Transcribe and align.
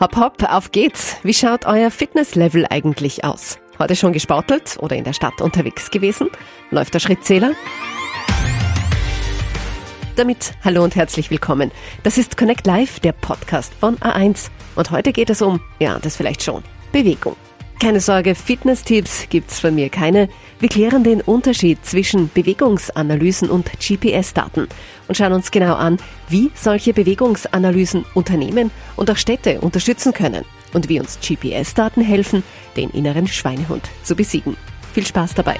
Hopp, 0.00 0.16
hopp, 0.16 0.44
auf 0.44 0.70
geht's. 0.70 1.16
Wie 1.24 1.34
schaut 1.34 1.66
euer 1.66 1.90
Fitnesslevel 1.90 2.64
eigentlich 2.70 3.24
aus? 3.24 3.58
Heute 3.80 3.96
schon 3.96 4.12
gespautelt 4.12 4.76
oder 4.78 4.94
in 4.94 5.02
der 5.02 5.12
Stadt 5.12 5.40
unterwegs 5.40 5.90
gewesen? 5.90 6.30
Läuft 6.70 6.94
der 6.94 7.00
Schrittzähler? 7.00 7.50
Damit 10.14 10.52
hallo 10.62 10.84
und 10.84 10.94
herzlich 10.94 11.32
willkommen. 11.32 11.72
Das 12.04 12.16
ist 12.16 12.36
Connect 12.36 12.64
Live, 12.64 13.00
der 13.00 13.10
Podcast 13.10 13.74
von 13.74 13.96
A1. 13.96 14.50
Und 14.76 14.92
heute 14.92 15.12
geht 15.12 15.30
es 15.30 15.42
um, 15.42 15.60
ja, 15.80 15.98
das 15.98 16.16
vielleicht 16.16 16.44
schon, 16.44 16.62
Bewegung. 16.92 17.34
Keine 17.80 18.00
Sorge, 18.00 18.34
Fitness-Tipps 18.34 19.28
gibt's 19.30 19.60
von 19.60 19.72
mir 19.72 19.88
keine. 19.88 20.28
Wir 20.58 20.68
klären 20.68 21.04
den 21.04 21.20
Unterschied 21.20 21.86
zwischen 21.86 22.28
Bewegungsanalysen 22.34 23.48
und 23.48 23.70
GPS-Daten 23.78 24.66
und 25.06 25.16
schauen 25.16 25.32
uns 25.32 25.52
genau 25.52 25.76
an, 25.76 25.98
wie 26.28 26.50
solche 26.56 26.92
Bewegungsanalysen 26.92 28.04
Unternehmen 28.14 28.72
und 28.96 29.08
auch 29.12 29.16
Städte 29.16 29.60
unterstützen 29.60 30.12
können 30.12 30.44
und 30.72 30.88
wie 30.88 30.98
uns 30.98 31.20
GPS-Daten 31.20 32.02
helfen, 32.02 32.42
den 32.76 32.90
inneren 32.90 33.28
Schweinehund 33.28 33.88
zu 34.02 34.16
besiegen. 34.16 34.56
Viel 34.92 35.06
Spaß 35.06 35.34
dabei! 35.34 35.54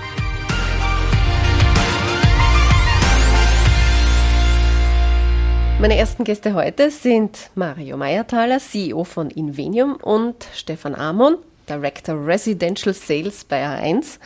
Meine 5.81 5.97
ersten 5.97 6.25
Gäste 6.25 6.55
heute 6.55 6.91
sind 6.91 7.51
Mario 7.55 7.97
Meiertaler, 7.97 8.59
CEO 8.59 9.05
von 9.05 9.31
Invenium 9.31 9.95
und 9.95 10.49
Stefan 10.53 10.97
Amon, 10.97 11.37
Director 11.69 12.27
Residential 12.27 12.95
Sales 12.95 13.45
bei 13.45 13.65
A1 13.65 14.19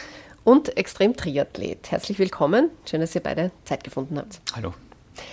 und 0.44 0.76
Extrem-Triathlet. 0.76 1.90
Herzlich 1.90 2.18
willkommen. 2.18 2.70
Schön, 2.88 3.00
dass 3.00 3.14
ihr 3.14 3.22
beide 3.22 3.50
Zeit 3.64 3.84
gefunden 3.84 4.18
habt. 4.18 4.40
Hallo. 4.54 4.74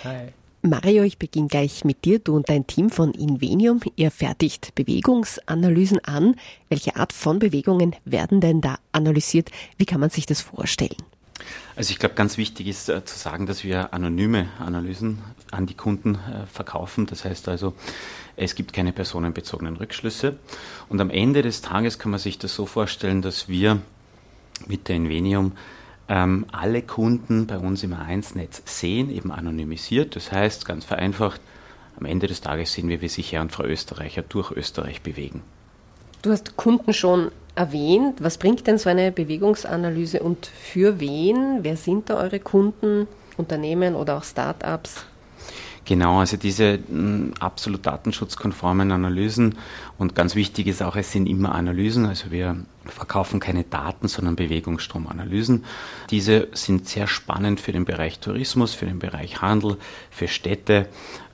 Hi. 0.04 0.28
Mario, 0.62 1.04
ich 1.04 1.18
beginne 1.18 1.48
gleich 1.48 1.84
mit 1.84 2.04
dir. 2.04 2.18
Du 2.18 2.36
und 2.36 2.50
dein 2.50 2.66
Team 2.66 2.90
von 2.90 3.12
Invenium, 3.12 3.80
ihr 3.96 4.10
fertigt 4.10 4.74
Bewegungsanalysen 4.74 6.04
an. 6.04 6.36
Welche 6.68 6.96
Art 6.96 7.14
von 7.14 7.38
Bewegungen 7.38 7.96
werden 8.04 8.42
denn 8.42 8.60
da 8.60 8.78
analysiert? 8.92 9.50
Wie 9.78 9.86
kann 9.86 10.00
man 10.00 10.10
sich 10.10 10.26
das 10.26 10.42
vorstellen? 10.42 10.96
Also 11.76 11.92
ich 11.92 11.98
glaube, 11.98 12.14
ganz 12.14 12.36
wichtig 12.36 12.66
ist 12.66 12.90
äh, 12.90 13.02
zu 13.06 13.18
sagen, 13.18 13.46
dass 13.46 13.64
wir 13.64 13.94
anonyme 13.94 14.48
Analysen 14.58 15.20
an 15.50 15.66
die 15.66 15.74
Kunden 15.74 16.14
äh, 16.14 16.46
verkaufen. 16.46 17.06
Das 17.06 17.24
heißt 17.24 17.48
also, 17.48 17.74
es 18.36 18.54
gibt 18.54 18.72
keine 18.72 18.92
personenbezogenen 18.92 19.76
Rückschlüsse. 19.76 20.36
Und 20.88 21.00
am 21.00 21.10
Ende 21.10 21.42
des 21.42 21.60
Tages 21.62 21.98
kann 21.98 22.10
man 22.10 22.20
sich 22.20 22.38
das 22.38 22.54
so 22.54 22.66
vorstellen, 22.66 23.22
dass 23.22 23.48
wir 23.48 23.80
mit 24.66 24.88
der 24.88 24.96
Invenium 24.96 25.52
ähm, 26.08 26.46
alle 26.52 26.82
Kunden 26.82 27.46
bei 27.46 27.58
uns 27.58 27.82
im 27.82 27.94
A1-Netz 27.94 28.62
sehen, 28.64 29.10
eben 29.10 29.32
anonymisiert. 29.32 30.16
Das 30.16 30.32
heißt, 30.32 30.66
ganz 30.66 30.84
vereinfacht, 30.84 31.40
am 31.98 32.06
Ende 32.06 32.26
des 32.26 32.40
Tages 32.40 32.72
sehen 32.72 32.88
wir, 32.88 33.00
wie 33.00 33.08
sich 33.08 33.32
Herr 33.32 33.42
und 33.42 33.52
Frau 33.52 33.64
Österreicher 33.64 34.22
durch 34.22 34.50
Österreich 34.50 35.02
bewegen. 35.02 35.42
Du 36.22 36.30
hast 36.30 36.56
Kunden 36.56 36.92
schon 36.92 37.30
erwähnt. 37.54 38.22
Was 38.22 38.38
bringt 38.38 38.66
denn 38.66 38.78
so 38.78 38.90
eine 38.90 39.12
Bewegungsanalyse 39.12 40.20
und 40.20 40.46
für 40.46 41.00
wen? 41.00 41.60
Wer 41.62 41.76
sind 41.76 42.10
da 42.10 42.16
eure 42.16 42.40
Kunden, 42.40 43.06
Unternehmen 43.36 43.94
oder 43.94 44.18
auch 44.18 44.24
Start-ups? 44.24 45.06
Genau, 45.90 46.20
also 46.20 46.36
diese 46.36 46.78
hm, 46.88 47.34
absolut 47.40 47.84
datenschutzkonformen 47.84 48.92
Analysen 48.92 49.56
und 49.98 50.14
ganz 50.14 50.36
wichtig 50.36 50.68
ist 50.68 50.84
auch, 50.84 50.94
es 50.94 51.10
sind 51.10 51.26
immer 51.26 51.52
Analysen, 51.52 52.06
also 52.06 52.30
wir 52.30 52.58
verkaufen 52.84 53.40
keine 53.40 53.64
Daten, 53.64 54.06
sondern 54.06 54.36
Bewegungsstromanalysen. 54.36 55.64
Diese 56.10 56.46
sind 56.52 56.88
sehr 56.88 57.08
spannend 57.08 57.58
für 57.58 57.72
den 57.72 57.86
Bereich 57.86 58.20
Tourismus, 58.20 58.72
für 58.72 58.86
den 58.86 59.00
Bereich 59.00 59.42
Handel, 59.42 59.78
für 60.12 60.28
Städte 60.28 60.86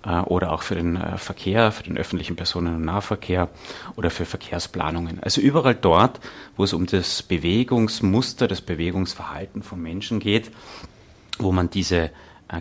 äh, 0.06 0.20
oder 0.20 0.52
auch 0.52 0.62
für 0.62 0.76
den 0.76 0.96
äh, 0.96 1.18
Verkehr, 1.18 1.70
für 1.70 1.82
den 1.82 1.98
öffentlichen 1.98 2.36
Personen- 2.36 2.76
und 2.76 2.84
Nahverkehr 2.86 3.50
oder 3.96 4.08
für 4.08 4.24
Verkehrsplanungen. 4.24 5.22
Also 5.22 5.42
überall 5.42 5.74
dort, 5.74 6.18
wo 6.56 6.64
es 6.64 6.72
um 6.72 6.86
das 6.86 7.22
Bewegungsmuster, 7.22 8.48
das 8.48 8.62
Bewegungsverhalten 8.62 9.62
von 9.62 9.82
Menschen 9.82 10.18
geht, 10.18 10.50
wo 11.38 11.52
man 11.52 11.68
diese 11.68 12.10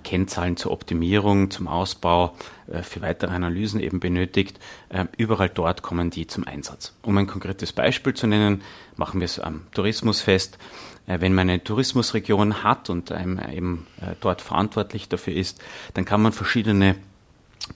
Kennzahlen 0.04 0.58
zur 0.58 0.72
Optimierung, 0.72 1.52
zum 1.52 1.68
Ausbau, 1.68 2.34
äh, 2.68 2.82
für 2.82 3.02
weitere 3.02 3.32
Analysen 3.32 3.80
eben 3.80 4.00
benötigt. 4.00 4.60
Äh, 4.90 5.06
überall 5.18 5.50
dort 5.50 5.82
kommen 5.82 6.10
die 6.10 6.28
zum 6.28 6.46
Einsatz. 6.46 6.94
Um 7.02 7.18
ein 7.18 7.28
konkretes 7.28 7.74
Beispiel 7.74 8.14
zu 8.14 8.28
nennen, 8.28 8.62
machen 8.96 9.20
wir 9.20 9.26
es 9.26 9.40
am 9.40 9.68
Tourismus 9.74 10.22
fest. 10.22 10.58
Wenn 11.08 11.36
man 11.36 11.48
eine 11.48 11.64
Tourismusregion 11.64 12.64
hat 12.64 12.90
und 12.90 13.12
eben 13.12 13.86
dort 14.22 14.42
verantwortlich 14.42 15.08
dafür 15.08 15.36
ist, 15.36 15.64
dann 15.94 16.04
kann 16.04 16.20
man 16.20 16.32
verschiedene 16.32 16.96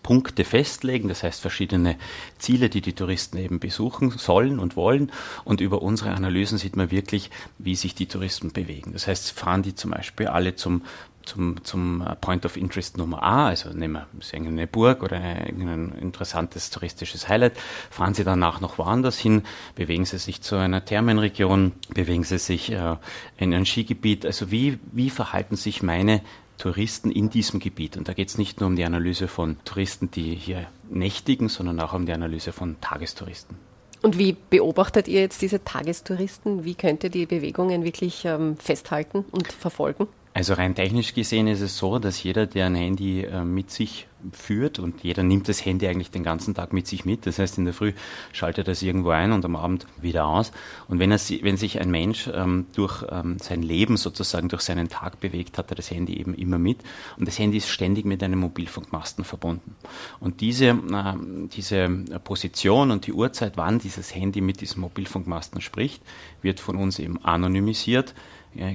Punkte 0.03 0.43
festlegen, 0.43 1.09
das 1.09 1.23
heißt 1.23 1.41
verschiedene 1.41 1.97
Ziele, 2.37 2.69
die 2.69 2.81
die 2.81 2.93
Touristen 2.93 3.37
eben 3.37 3.59
besuchen 3.59 4.11
sollen 4.11 4.59
und 4.59 4.75
wollen. 4.75 5.11
Und 5.45 5.61
über 5.61 5.81
unsere 5.81 6.11
Analysen 6.11 6.57
sieht 6.57 6.75
man 6.75 6.91
wirklich, 6.91 7.31
wie 7.57 7.75
sich 7.75 7.95
die 7.95 8.07
Touristen 8.07 8.51
bewegen. 8.51 8.93
Das 8.93 9.07
heißt, 9.07 9.31
fahren 9.31 9.63
die 9.63 9.75
zum 9.75 9.91
Beispiel 9.91 10.27
alle 10.27 10.55
zum 10.55 10.83
zum, 11.29 11.63
zum 11.63 12.03
Point 12.21 12.45
of 12.45 12.57
Interest 12.57 12.97
Nummer 12.97 13.21
A, 13.23 13.47
also 13.47 13.69
nehmen 13.69 14.01
wir 14.11 14.39
eine 14.39 14.67
Burg 14.67 15.03
oder 15.03 15.17
ein 15.17 15.93
interessantes 16.01 16.69
touristisches 16.69 17.29
Highlight, 17.29 17.57
fahren 17.89 18.13
Sie 18.13 18.23
danach 18.23 18.61
noch 18.61 18.77
woanders 18.77 19.17
hin, 19.17 19.43
bewegen 19.75 20.05
Sie 20.05 20.17
sich 20.17 20.41
zu 20.41 20.55
einer 20.55 20.83
Thermenregion, 20.83 21.73
bewegen 21.93 22.23
Sie 22.23 22.39
sich 22.39 22.71
äh, 22.71 22.95
in 23.37 23.53
ein 23.53 23.65
Skigebiet, 23.65 24.25
also 24.25 24.51
wie, 24.51 24.79
wie 24.91 25.09
verhalten 25.09 25.55
sich 25.55 25.83
meine 25.83 26.21
Touristen 26.57 27.11
in 27.11 27.29
diesem 27.29 27.59
Gebiet. 27.59 27.95
Und 27.95 28.07
da 28.07 28.13
geht 28.13 28.29
es 28.29 28.37
nicht 28.37 28.59
nur 28.59 28.67
um 28.67 28.75
die 28.75 28.83
Analyse 28.83 29.27
von 29.27 29.57
Touristen, 29.63 30.11
die 30.11 30.35
hier 30.35 30.67
nächtigen, 30.89 31.47
sondern 31.47 31.79
auch 31.79 31.93
um 31.93 32.05
die 32.05 32.11
Analyse 32.11 32.51
von 32.51 32.81
Tagestouristen. 32.81 33.55
Und 34.01 34.17
wie 34.17 34.35
beobachtet 34.49 35.07
ihr 35.07 35.21
jetzt 35.21 35.41
diese 35.41 35.63
Tagestouristen? 35.63 36.63
Wie 36.63 36.75
könnt 36.75 37.03
ihr 37.03 37.09
die 37.09 37.25
Bewegungen 37.25 37.83
wirklich 37.83 38.23
ähm, 38.25 38.57
festhalten 38.57 39.25
und 39.31 39.51
verfolgen? 39.51 40.07
Also 40.33 40.53
rein 40.53 40.75
technisch 40.75 41.15
gesehen 41.15 41.47
ist 41.47 41.61
es 41.61 41.77
so, 41.77 41.97
dass 41.97 42.21
jeder, 42.21 42.45
der 42.45 42.67
ein 42.67 42.75
Handy 42.75 43.23
äh, 43.23 43.43
mit 43.43 43.71
sich 43.71 44.07
führt 44.31 44.79
und 44.79 45.01
jeder 45.01 45.23
nimmt 45.23 45.47
das 45.47 45.65
Handy 45.65 45.87
eigentlich 45.87 46.11
den 46.11 46.23
ganzen 46.23 46.53
Tag 46.53 46.71
mit 46.73 46.87
sich 46.87 47.03
mit. 47.03 47.25
Das 47.25 47.39
heißt, 47.39 47.57
in 47.57 47.65
der 47.65 47.73
Früh 47.73 47.93
schaltet 48.31 48.67
er 48.67 48.73
es 48.73 48.81
irgendwo 48.81 49.09
ein 49.09 49.31
und 49.31 49.43
am 49.45 49.55
Abend 49.55 49.87
wieder 50.01 50.27
aus. 50.27 50.51
Und 50.87 50.99
wenn, 50.99 51.11
er, 51.11 51.19
wenn 51.41 51.57
sich 51.57 51.79
ein 51.79 51.89
Mensch 51.89 52.29
ähm, 52.31 52.67
durch 52.75 53.03
ähm, 53.09 53.37
sein 53.39 53.63
Leben 53.63 53.97
sozusagen, 53.97 54.49
durch 54.49 54.61
seinen 54.61 54.89
Tag 54.89 55.19
bewegt, 55.19 55.57
hat 55.57 55.71
er 55.71 55.75
das 55.75 55.89
Handy 55.89 56.19
eben 56.19 56.33
immer 56.35 56.59
mit. 56.59 56.79
Und 57.17 57.27
das 57.27 57.39
Handy 57.39 57.57
ist 57.57 57.69
ständig 57.69 58.05
mit 58.05 58.21
einem 58.21 58.39
Mobilfunkmasten 58.39 59.23
verbunden. 59.23 59.75
Und 60.19 60.41
diese, 60.41 60.67
äh, 60.67 61.13
diese 61.53 61.89
Position 62.23 62.91
und 62.91 63.07
die 63.07 63.13
Uhrzeit, 63.13 63.53
wann 63.55 63.79
dieses 63.79 64.13
Handy 64.13 64.41
mit 64.41 64.61
diesem 64.61 64.81
Mobilfunkmasten 64.81 65.61
spricht, 65.61 66.03
wird 66.41 66.59
von 66.59 66.75
uns 66.75 66.99
eben 66.99 67.23
anonymisiert 67.23 68.13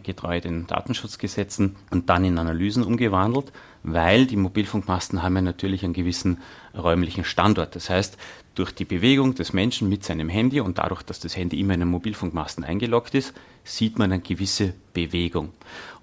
getreu 0.02 0.40
den 0.40 0.66
Datenschutzgesetzen 0.66 1.76
und 1.90 2.08
dann 2.08 2.24
in 2.24 2.38
Analysen 2.38 2.84
umgewandelt, 2.84 3.52
weil 3.82 4.26
die 4.26 4.36
Mobilfunkmasten 4.36 5.22
haben 5.22 5.36
ja 5.36 5.42
natürlich 5.42 5.84
einen 5.84 5.92
gewissen 5.92 6.38
räumlichen 6.76 7.24
Standort. 7.24 7.74
Das 7.74 7.90
heißt, 7.90 8.16
durch 8.54 8.72
die 8.72 8.84
Bewegung 8.84 9.34
des 9.34 9.52
Menschen 9.52 9.88
mit 9.88 10.04
seinem 10.04 10.28
Handy 10.28 10.60
und 10.60 10.78
dadurch, 10.78 11.02
dass 11.02 11.18
das 11.18 11.36
Handy 11.36 11.58
immer 11.58 11.74
in 11.74 11.82
einen 11.82 11.90
Mobilfunkmasten 11.90 12.64
eingeloggt 12.64 13.14
ist, 13.14 13.34
sieht 13.64 13.98
man 13.98 14.12
eine 14.12 14.22
gewisse 14.22 14.74
Bewegung. 14.92 15.52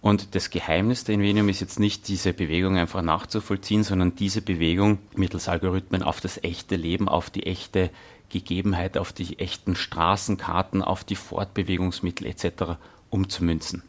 Und 0.02 0.36
das 0.36 0.50
Geheimnis 0.50 1.06
der 1.06 1.16
Invenium 1.16 1.48
ist 1.48 1.62
jetzt 1.62 1.80
nicht, 1.80 2.08
diese 2.08 2.34
Bewegung 2.34 2.78
einfach 2.78 3.02
nachzuvollziehen, 3.02 3.84
sondern 3.84 4.16
diese 4.16 4.42
Bewegung 4.42 5.00
mittels 5.16 5.48
Algorithmen 5.48 6.03
auf 6.03 6.20
das 6.20 6.44
echte 6.44 6.76
Leben, 6.76 7.08
auf 7.08 7.30
die 7.30 7.44
echte 7.44 7.90
Gegebenheit, 8.30 8.98
auf 8.98 9.14
die 9.14 9.40
echten 9.40 9.76
Straßenkarten, 9.76 10.82
auf 10.82 11.03
die 11.03 11.16
Fortbewegungsmittel 11.16 12.28
etc 12.28 12.78
umzumünzen. 13.11 13.83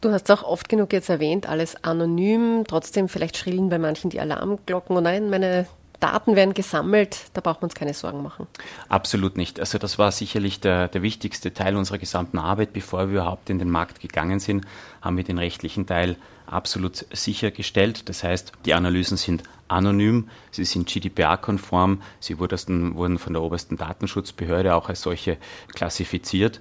Du 0.00 0.12
hast 0.12 0.30
auch 0.30 0.44
oft 0.44 0.68
genug 0.68 0.92
jetzt 0.92 1.10
erwähnt, 1.10 1.46
alles 1.46 1.84
anonym, 1.84 2.64
trotzdem 2.66 3.08
vielleicht 3.08 3.36
schrillen 3.36 3.68
bei 3.68 3.78
manchen 3.78 4.08
die 4.08 4.20
Alarmglocken. 4.20 4.96
Und 4.96 5.02
nein, 5.02 5.28
meine 5.28 5.66
Daten 6.00 6.34
werden 6.34 6.54
gesammelt, 6.54 7.26
da 7.34 7.42
braucht 7.42 7.60
man 7.60 7.68
uns 7.68 7.74
keine 7.74 7.92
Sorgen 7.92 8.22
machen. 8.22 8.46
Absolut 8.88 9.36
nicht. 9.36 9.60
Also 9.60 9.76
das 9.76 9.98
war 9.98 10.10
sicherlich 10.10 10.58
der, 10.58 10.88
der 10.88 11.02
wichtigste 11.02 11.52
Teil 11.52 11.76
unserer 11.76 11.98
gesamten 11.98 12.38
Arbeit. 12.38 12.72
Bevor 12.72 13.08
wir 13.08 13.20
überhaupt 13.20 13.50
in 13.50 13.58
den 13.58 13.68
Markt 13.68 14.00
gegangen 14.00 14.40
sind, 14.40 14.64
haben 15.02 15.18
wir 15.18 15.24
den 15.24 15.36
rechtlichen 15.36 15.86
Teil 15.86 16.16
absolut 16.46 17.04
sichergestellt. 17.12 18.08
Das 18.08 18.24
heißt, 18.24 18.52
die 18.64 18.72
Analysen 18.72 19.18
sind 19.18 19.42
anonym, 19.68 20.28
sie 20.50 20.64
sind 20.64 20.88
GDPR-konform, 20.88 22.02
sie 22.18 22.38
wurden 22.38 23.18
von 23.18 23.32
der 23.34 23.42
obersten 23.42 23.76
Datenschutzbehörde 23.76 24.74
auch 24.74 24.88
als 24.88 25.02
solche 25.02 25.36
klassifiziert. 25.74 26.60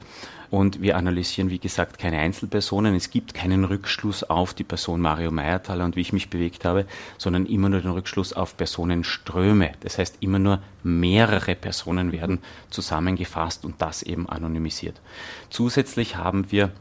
Und 0.52 0.82
wir 0.82 0.98
analysieren, 0.98 1.52
wie 1.52 1.60
gesagt, 1.60 2.00
keine 2.00 2.18
Einzelpersonen. 2.20 2.96
Es 2.96 3.12
gibt 3.12 3.34
keinen 3.36 3.66
Rückschluss 3.66 4.24
auf 4.24 4.54
die 4.54 4.64
Person 4.64 5.00
Mario 5.00 5.32
Meiertaler 5.32 5.86
und 5.86 5.96
wie 5.96 6.02
ich 6.02 6.14
mich 6.14 6.30
bewegt 6.30 6.66
habe, 6.66 6.86
sondern 7.18 7.46
immer 7.46 7.70
nur 7.70 7.82
den 7.82 7.92
Rückschluss 7.92 8.34
auf 8.34 8.58
Personenströme. 8.58 9.74
Das 9.82 10.00
heißt, 10.00 10.18
immer 10.22 10.40
nur 10.40 10.60
mehrere 10.82 11.56
Personen 11.56 12.12
werden 12.12 12.40
zusammengefasst 12.72 13.64
und 13.64 13.82
das 13.82 14.02
eben 14.02 14.28
anonymisiert. 14.28 15.00
Zusätzlich 15.52 16.16
haben 16.16 16.52
wir 16.52 16.72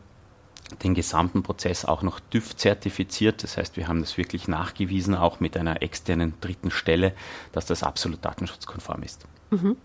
den 0.82 0.94
gesamten 0.94 1.43
Prozess 1.43 1.85
auch 1.85 2.03
noch 2.03 2.20
TÜV 2.20 2.56
zertifiziert. 2.56 3.43
Das 3.43 3.56
heißt, 3.56 3.76
wir 3.76 3.88
haben 3.88 4.00
das 4.00 4.17
wirklich 4.19 4.49
nachgewiesen, 4.49 5.15
auch 5.15 5.41
mit 5.41 5.56
einer 5.56 5.82
externen 5.82 6.35
dritten 6.41 6.70
Stelle, 6.70 7.12
dass 7.53 7.67
das 7.67 7.82
absolut 7.82 8.25
datenschutzkonform 8.25 9.03
ist. 9.03 9.26
Mhm. 9.50 9.76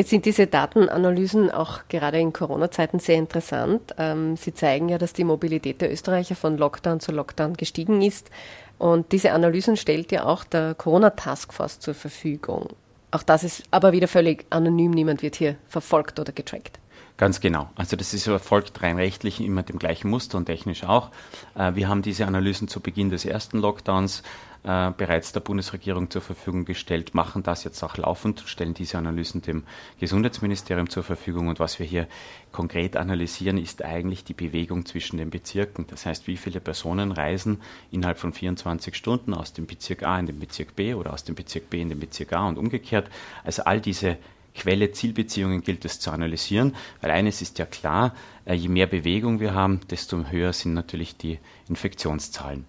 Jetzt 0.00 0.08
sind 0.08 0.24
diese 0.24 0.46
Datenanalysen 0.46 1.50
auch 1.50 1.80
gerade 1.90 2.18
in 2.18 2.32
Corona-Zeiten 2.32 3.00
sehr 3.00 3.16
interessant. 3.16 3.94
Ähm, 3.98 4.34
sie 4.34 4.54
zeigen 4.54 4.88
ja, 4.88 4.96
dass 4.96 5.12
die 5.12 5.24
Mobilität 5.24 5.82
der 5.82 5.92
Österreicher 5.92 6.36
von 6.36 6.56
Lockdown 6.56 7.00
zu 7.00 7.12
Lockdown 7.12 7.52
gestiegen 7.52 8.00
ist. 8.00 8.30
Und 8.78 9.12
diese 9.12 9.32
Analysen 9.32 9.76
stellt 9.76 10.10
ja 10.10 10.24
auch 10.24 10.44
der 10.44 10.74
Corona-Taskforce 10.74 11.80
zur 11.80 11.92
Verfügung. 11.92 12.68
Auch 13.10 13.22
das 13.22 13.44
ist 13.44 13.62
aber 13.70 13.92
wieder 13.92 14.08
völlig 14.08 14.46
anonym. 14.48 14.92
Niemand 14.92 15.20
wird 15.20 15.36
hier 15.36 15.56
verfolgt 15.68 16.18
oder 16.18 16.32
getrackt. 16.32 16.79
Ganz 17.20 17.40
genau. 17.40 17.68
Also 17.74 17.96
das 17.96 18.14
ist 18.14 18.26
erfolgt 18.26 18.82
rein 18.82 18.96
rechtlich 18.96 19.42
immer 19.42 19.62
dem 19.62 19.78
gleichen 19.78 20.08
Muster 20.08 20.38
und 20.38 20.46
technisch 20.46 20.84
auch. 20.84 21.10
Äh, 21.54 21.74
wir 21.74 21.86
haben 21.86 22.00
diese 22.00 22.26
Analysen 22.26 22.66
zu 22.66 22.80
Beginn 22.80 23.10
des 23.10 23.26
ersten 23.26 23.58
Lockdowns 23.58 24.22
äh, 24.62 24.90
bereits 24.96 25.30
der 25.32 25.40
Bundesregierung 25.40 26.08
zur 26.08 26.22
Verfügung 26.22 26.64
gestellt, 26.64 27.14
machen 27.14 27.42
das 27.42 27.62
jetzt 27.62 27.82
auch 27.82 27.98
laufend, 27.98 28.44
stellen 28.46 28.72
diese 28.72 28.96
Analysen 28.96 29.42
dem 29.42 29.64
Gesundheitsministerium 29.98 30.88
zur 30.88 31.02
Verfügung. 31.02 31.48
Und 31.48 31.60
was 31.60 31.78
wir 31.78 31.84
hier 31.84 32.08
konkret 32.52 32.96
analysieren, 32.96 33.58
ist 33.58 33.84
eigentlich 33.84 34.24
die 34.24 34.32
Bewegung 34.32 34.86
zwischen 34.86 35.18
den 35.18 35.28
Bezirken. 35.28 35.84
Das 35.88 36.06
heißt, 36.06 36.26
wie 36.26 36.38
viele 36.38 36.60
Personen 36.60 37.12
reisen 37.12 37.60
innerhalb 37.90 38.18
von 38.18 38.32
24 38.32 38.96
Stunden 38.96 39.34
aus 39.34 39.52
dem 39.52 39.66
Bezirk 39.66 40.04
A 40.04 40.18
in 40.18 40.24
den 40.24 40.38
Bezirk 40.38 40.74
B 40.74 40.94
oder 40.94 41.12
aus 41.12 41.24
dem 41.24 41.34
Bezirk 41.34 41.68
B 41.68 41.82
in 41.82 41.90
den 41.90 42.00
Bezirk 42.00 42.32
A 42.32 42.48
und 42.48 42.56
umgekehrt. 42.56 43.10
Also 43.44 43.64
all 43.64 43.82
diese 43.82 44.16
Quelle-Zielbeziehungen 44.54 45.62
gilt 45.62 45.84
es 45.84 46.00
zu 46.00 46.10
analysieren, 46.10 46.74
weil 47.00 47.10
eines 47.10 47.42
ist 47.42 47.58
ja 47.58 47.66
klar, 47.66 48.14
äh, 48.44 48.54
je 48.54 48.68
mehr 48.68 48.86
Bewegung 48.86 49.40
wir 49.40 49.54
haben, 49.54 49.80
desto 49.90 50.24
höher 50.30 50.52
sind 50.52 50.74
natürlich 50.74 51.16
die 51.16 51.38
Infektionszahlen. 51.68 52.64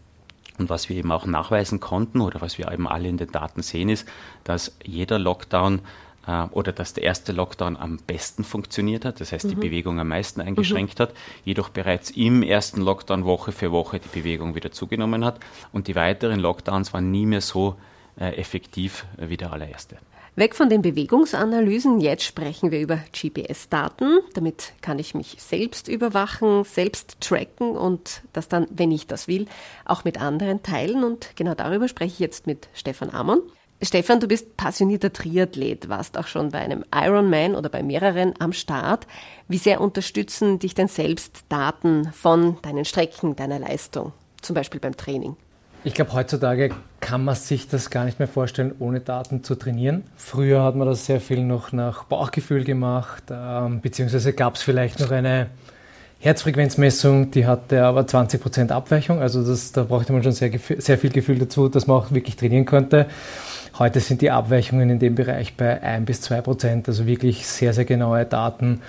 Und 0.58 0.70
was 0.70 0.90
wir 0.90 0.98
eben 0.98 1.12
auch 1.12 1.26
nachweisen 1.26 1.80
konnten 1.80 2.22
oder 2.22 2.42
was 2.42 2.58
wir 2.58 2.72
eben 2.72 2.88
alle 2.88 3.08
in 3.08 3.18
den 3.18 3.32
Daten 3.32 3.64
sehen, 3.64 3.90
ist, 3.90 4.08
dass 4.44 4.78
jeder 4.86 5.18
Lockdown 5.18 5.82
äh, 6.28 6.44
oder 6.52 6.72
dass 6.72 6.94
der 6.94 7.04
erste 7.04 7.32
Lockdown 7.32 7.78
am 7.78 7.98
besten 7.98 8.44
funktioniert 8.44 9.06
hat, 9.06 9.20
das 9.22 9.32
heißt 9.32 9.50
die 9.50 9.56
mhm. 9.56 9.62
Bewegung 9.62 10.00
am 10.00 10.10
meisten 10.10 10.42
eingeschränkt 10.42 11.00
mhm. 11.00 11.04
hat, 11.04 11.14
jedoch 11.46 11.70
bereits 11.70 12.12
im 12.12 12.44
ersten 12.44 12.82
Lockdown 12.82 13.26
Woche 13.26 13.52
für 13.52 13.72
Woche 13.72 14.00
die 14.00 14.20
Bewegung 14.20 14.56
wieder 14.56 14.72
zugenommen 14.72 15.26
hat 15.26 15.40
und 15.72 15.88
die 15.88 15.96
weiteren 15.96 16.40
Lockdowns 16.40 16.94
waren 16.94 17.10
nie 17.10 17.26
mehr 17.26 17.42
so 17.42 17.76
äh, 18.20 18.36
effektiv 18.36 19.06
wie 19.18 19.38
der 19.38 19.52
allererste. 19.52 19.98
Weg 20.38 20.56
von 20.56 20.70
den 20.70 20.82
Bewegungsanalysen, 20.82 22.00
jetzt 22.00 22.24
sprechen 22.24 22.72
wir 22.72 22.80
über 22.80 23.00
GPS-Daten. 23.12 24.22
Damit 24.34 24.72
kann 24.82 24.98
ich 24.98 25.14
mich 25.14 25.36
selbst 25.40 25.90
überwachen, 25.90 26.64
selbst 26.64 27.20
tracken 27.20 27.72
und 27.76 28.22
das 28.32 28.48
dann, 28.48 28.66
wenn 28.70 28.92
ich 28.92 29.08
das 29.08 29.28
will, 29.28 29.48
auch 29.84 30.06
mit 30.06 30.22
anderen 30.22 30.64
teilen. 30.64 31.04
Und 31.04 31.36
genau 31.36 31.54
darüber 31.54 31.90
spreche 31.90 32.14
ich 32.14 32.20
jetzt 32.20 32.48
mit 32.48 32.70
Stefan 32.74 33.10
Amon. 33.10 33.42
Stefan, 33.82 34.22
du 34.22 34.28
bist 34.30 34.56
passionierter 34.56 35.12
Triathlet, 35.12 35.90
warst 35.90 36.18
auch 36.18 36.28
schon 36.28 36.52
bei 36.52 36.60
einem 36.60 36.86
Ironman 36.96 37.54
oder 37.54 37.68
bei 37.68 37.84
mehreren 37.84 38.34
am 38.40 38.54
Start. 38.54 39.08
Wie 39.50 39.58
sehr 39.58 39.82
unterstützen 39.82 40.60
dich 40.60 40.76
denn 40.76 40.88
selbst 40.88 41.44
Daten 41.50 42.10
von 42.14 42.58
deinen 42.62 42.86
Strecken, 42.86 43.36
deiner 43.36 43.60
Leistung, 43.60 44.14
zum 44.42 44.54
Beispiel 44.54 44.80
beim 44.80 44.96
Training? 44.96 45.36
Ich 45.84 45.96
glaube, 45.96 46.14
heutzutage 46.14 46.70
kann 47.00 47.24
man 47.24 47.34
sich 47.34 47.68
das 47.68 47.90
gar 47.90 48.06
nicht 48.06 48.20
mehr 48.20 48.28
vorstellen, 48.28 48.76
ohne 48.78 49.00
Daten 49.00 49.44
zu 49.44 49.56
trainieren. 49.56 50.04
Früher 50.16 50.64
hat 50.64 50.76
man 50.76 50.88
das 50.88 51.08
sehr 51.08 51.20
viel 51.20 51.44
noch 51.44 51.72
nach 51.72 52.04
Bauchgefühl 52.04 52.64
gemacht, 52.64 53.24
ähm, 53.32 53.82
beziehungsweise 53.82 54.34
gab 54.34 54.56
es 54.56 54.62
vielleicht 54.62 55.00
noch 55.00 55.10
eine 55.10 55.48
Herzfrequenzmessung, 56.20 57.32
die 57.32 57.48
hatte 57.48 57.84
aber 57.84 58.02
20% 58.02 58.70
Abweichung. 58.70 59.22
Also 59.22 59.44
das, 59.44 59.72
da 59.72 59.84
brauchte 59.84 60.14
man 60.14 60.22
schon 60.22 60.34
sehr, 60.34 60.52
sehr 60.78 61.00
viel 61.00 61.10
Gefühl 61.10 61.40
dazu, 61.40 61.68
dass 61.68 61.88
man 61.88 61.98
auch 61.98 62.12
wirklich 62.12 62.36
trainieren 62.36 62.66
konnte. 62.68 63.08
Heute 63.80 64.02
sind 64.02 64.22
die 64.22 64.30
Abweichungen 64.30 64.88
in 64.92 65.00
dem 65.00 65.16
Bereich 65.16 65.58
bei 65.58 65.82
1 65.82 66.06
bis 66.06 66.22
2 66.22 66.42
Prozent, 66.42 66.88
also 66.90 67.08
wirklich 67.08 67.48
sehr, 67.48 67.74
sehr 67.74 67.86
genaue 67.86 68.24
Daten. 68.26 68.82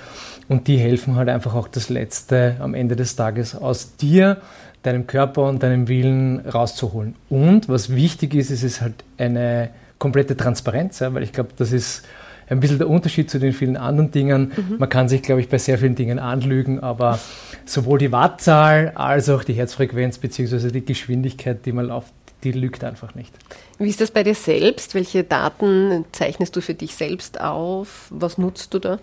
Und 0.48 0.68
die 0.68 0.76
helfen 0.76 1.16
halt 1.16 1.30
einfach 1.30 1.54
auch 1.54 1.68
das 1.68 1.88
Letzte 1.88 2.56
am 2.58 2.74
Ende 2.74 2.96
des 2.96 3.16
Tages 3.16 3.54
aus 3.54 3.96
dir 3.96 4.42
deinem 4.82 5.06
Körper 5.06 5.48
und 5.48 5.62
deinem 5.62 5.88
Willen 5.88 6.40
rauszuholen. 6.40 7.14
Und 7.28 7.68
was 7.68 7.94
wichtig 7.94 8.34
ist, 8.34 8.50
ist 8.50 8.62
es 8.62 8.80
halt 8.80 8.94
eine 9.16 9.70
komplette 9.98 10.36
Transparenz, 10.36 10.98
ja, 10.98 11.14
weil 11.14 11.22
ich 11.22 11.32
glaube, 11.32 11.50
das 11.56 11.72
ist 11.72 12.04
ein 12.48 12.60
bisschen 12.60 12.78
der 12.78 12.88
Unterschied 12.88 13.30
zu 13.30 13.38
den 13.38 13.52
vielen 13.52 13.76
anderen 13.76 14.10
Dingen. 14.10 14.52
Mhm. 14.56 14.76
Man 14.78 14.88
kann 14.88 15.08
sich, 15.08 15.22
glaube 15.22 15.40
ich, 15.40 15.48
bei 15.48 15.58
sehr 15.58 15.78
vielen 15.78 15.94
Dingen 15.94 16.18
anlügen, 16.18 16.80
aber 16.80 17.18
sowohl 17.64 17.98
die 17.98 18.12
Wattzahl 18.12 18.92
als 18.94 19.28
auch 19.28 19.44
die 19.44 19.54
Herzfrequenz 19.54 20.18
bzw. 20.18 20.70
die 20.70 20.84
Geschwindigkeit, 20.84 21.64
die 21.64 21.72
man 21.72 21.86
läuft, 21.86 22.12
die 22.42 22.52
lügt 22.52 22.82
einfach 22.82 23.14
nicht. 23.14 23.32
Wie 23.78 23.88
ist 23.88 24.00
das 24.00 24.10
bei 24.10 24.24
dir 24.24 24.34
selbst? 24.34 24.94
Welche 24.94 25.22
Daten 25.22 26.04
zeichnest 26.12 26.56
du 26.56 26.60
für 26.60 26.74
dich 26.74 26.94
selbst 26.94 27.40
auf? 27.40 28.08
Was 28.10 28.38
nutzt 28.38 28.74
du 28.74 28.80
da? 28.80 28.98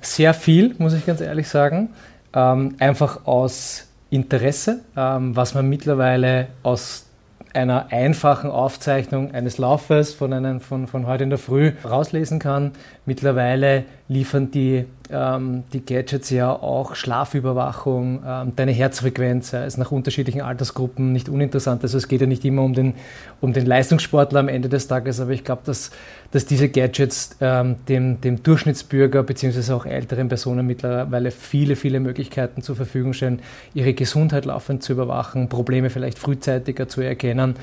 Sehr 0.00 0.34
viel, 0.34 0.74
muss 0.78 0.94
ich 0.94 1.04
ganz 1.06 1.20
ehrlich 1.20 1.48
sagen. 1.48 1.90
Ähm, 2.32 2.74
einfach 2.78 3.26
aus 3.26 3.85
Interesse, 4.10 4.80
ähm, 4.96 5.34
was 5.34 5.54
man 5.54 5.68
mittlerweile 5.68 6.48
aus 6.62 7.06
einer 7.54 7.90
einfachen 7.90 8.50
Aufzeichnung 8.50 9.32
eines 9.32 9.58
Laufes 9.58 10.14
von, 10.14 10.32
einem, 10.32 10.60
von, 10.60 10.86
von 10.86 11.06
heute 11.06 11.24
in 11.24 11.30
der 11.30 11.38
Früh 11.38 11.72
rauslesen 11.84 12.38
kann. 12.38 12.72
Mittlerweile 13.08 13.84
liefern 14.08 14.50
die, 14.50 14.84
ähm, 15.10 15.62
die 15.72 15.86
Gadgets 15.86 16.30
ja 16.30 16.50
auch 16.50 16.96
Schlafüberwachung, 16.96 18.24
ähm, 18.26 18.52
deine 18.56 18.72
Herzfrequenz, 18.72 19.52
ja, 19.52 19.64
ist 19.64 19.78
nach 19.78 19.92
unterschiedlichen 19.92 20.40
Altersgruppen 20.40 21.12
nicht 21.12 21.28
uninteressant. 21.28 21.84
Also 21.84 21.98
es 21.98 22.08
geht 22.08 22.20
ja 22.20 22.26
nicht 22.26 22.44
immer 22.44 22.62
um 22.62 22.74
den, 22.74 22.94
um 23.40 23.52
den 23.52 23.64
Leistungssportler 23.64 24.40
am 24.40 24.48
Ende 24.48 24.68
des 24.68 24.88
Tages, 24.88 25.20
aber 25.20 25.30
ich 25.30 25.44
glaube, 25.44 25.62
dass, 25.64 25.92
dass 26.32 26.46
diese 26.46 26.68
Gadgets 26.68 27.36
ähm, 27.40 27.76
dem, 27.88 28.20
dem 28.20 28.42
Durchschnittsbürger 28.42 29.22
bzw. 29.22 29.72
auch 29.72 29.86
älteren 29.86 30.26
Personen 30.26 30.66
mittlerweile 30.66 31.30
viele, 31.30 31.76
viele 31.76 32.00
Möglichkeiten 32.00 32.60
zur 32.60 32.74
Verfügung 32.74 33.12
stellen, 33.12 33.38
ihre 33.72 33.94
Gesundheit 33.94 34.46
laufend 34.46 34.82
zu 34.82 34.92
überwachen, 34.92 35.48
Probleme 35.48 35.90
vielleicht 35.90 36.18
frühzeitiger 36.18 36.88
zu 36.88 37.02
erkennen 37.02 37.54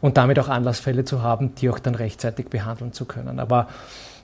und 0.00 0.16
damit 0.16 0.38
auch 0.40 0.48
Anlassfälle 0.48 1.04
zu 1.04 1.22
haben, 1.22 1.54
die 1.54 1.70
auch 1.70 1.78
dann 1.78 1.94
rechtzeitig 1.94 2.48
behandeln 2.48 2.92
zu 2.92 3.04
können. 3.04 3.38
Aber 3.38 3.68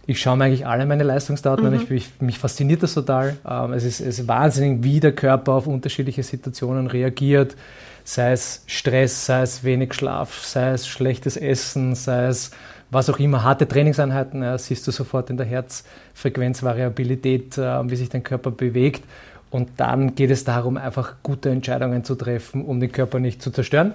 ich 0.06 0.20
schaue 0.20 0.37
mir 0.37 0.44
eigentlich 0.44 0.67
alle 0.67 0.85
meine 0.87 1.03
Leistungsdaten 1.03 1.67
mhm. 1.67 1.75
an. 1.75 1.82
Ich, 1.82 1.91
ich, 1.91 2.08
mich 2.20 2.38
fasziniert 2.38 2.82
das 2.82 2.94
total. 2.94 3.37
Ähm, 3.49 3.73
es, 3.73 3.85
ist, 3.85 4.00
es 4.00 4.19
ist 4.20 4.29
wahnsinnig, 4.29 4.85
wie 4.85 5.00
der 5.00 5.12
Körper 5.12 5.53
auf 5.53 5.67
unterschiedliche 5.67 6.23
Situationen 6.23 6.87
reagiert. 6.87 7.56
Sei 8.05 8.32
es 8.32 8.62
Stress, 8.67 9.26
sei 9.26 9.43
es 9.43 9.64
wenig 9.64 9.93
Schlaf, 9.94 10.44
sei 10.44 10.70
es 10.70 10.87
schlechtes 10.87 11.37
Essen, 11.37 11.97
sei 11.97 12.26
es 12.26 12.53
was 12.88 13.11
auch 13.11 13.19
immer, 13.19 13.43
harte 13.43 13.67
Trainingseinheiten, 13.67 14.44
ja, 14.44 14.56
siehst 14.56 14.87
du 14.87 14.93
sofort 14.93 15.29
in 15.29 15.37
der 15.37 15.47
Herzfrequenzvariabilität, 15.47 17.58
äh, 17.58 17.91
wie 17.91 17.96
sich 17.96 18.08
dein 18.08 18.22
Körper 18.22 18.53
bewegt. 18.53 19.03
Und 19.51 19.70
dann 19.77 20.15
geht 20.15 20.31
es 20.31 20.44
darum, 20.44 20.77
einfach 20.77 21.15
gute 21.25 21.51
Entscheidungen 21.51 22.05
zu 22.05 22.15
treffen, 22.15 22.65
um 22.65 22.79
den 22.79 22.93
Körper 22.93 23.19
nicht 23.19 23.43
zu 23.43 23.51
zerstören, 23.51 23.94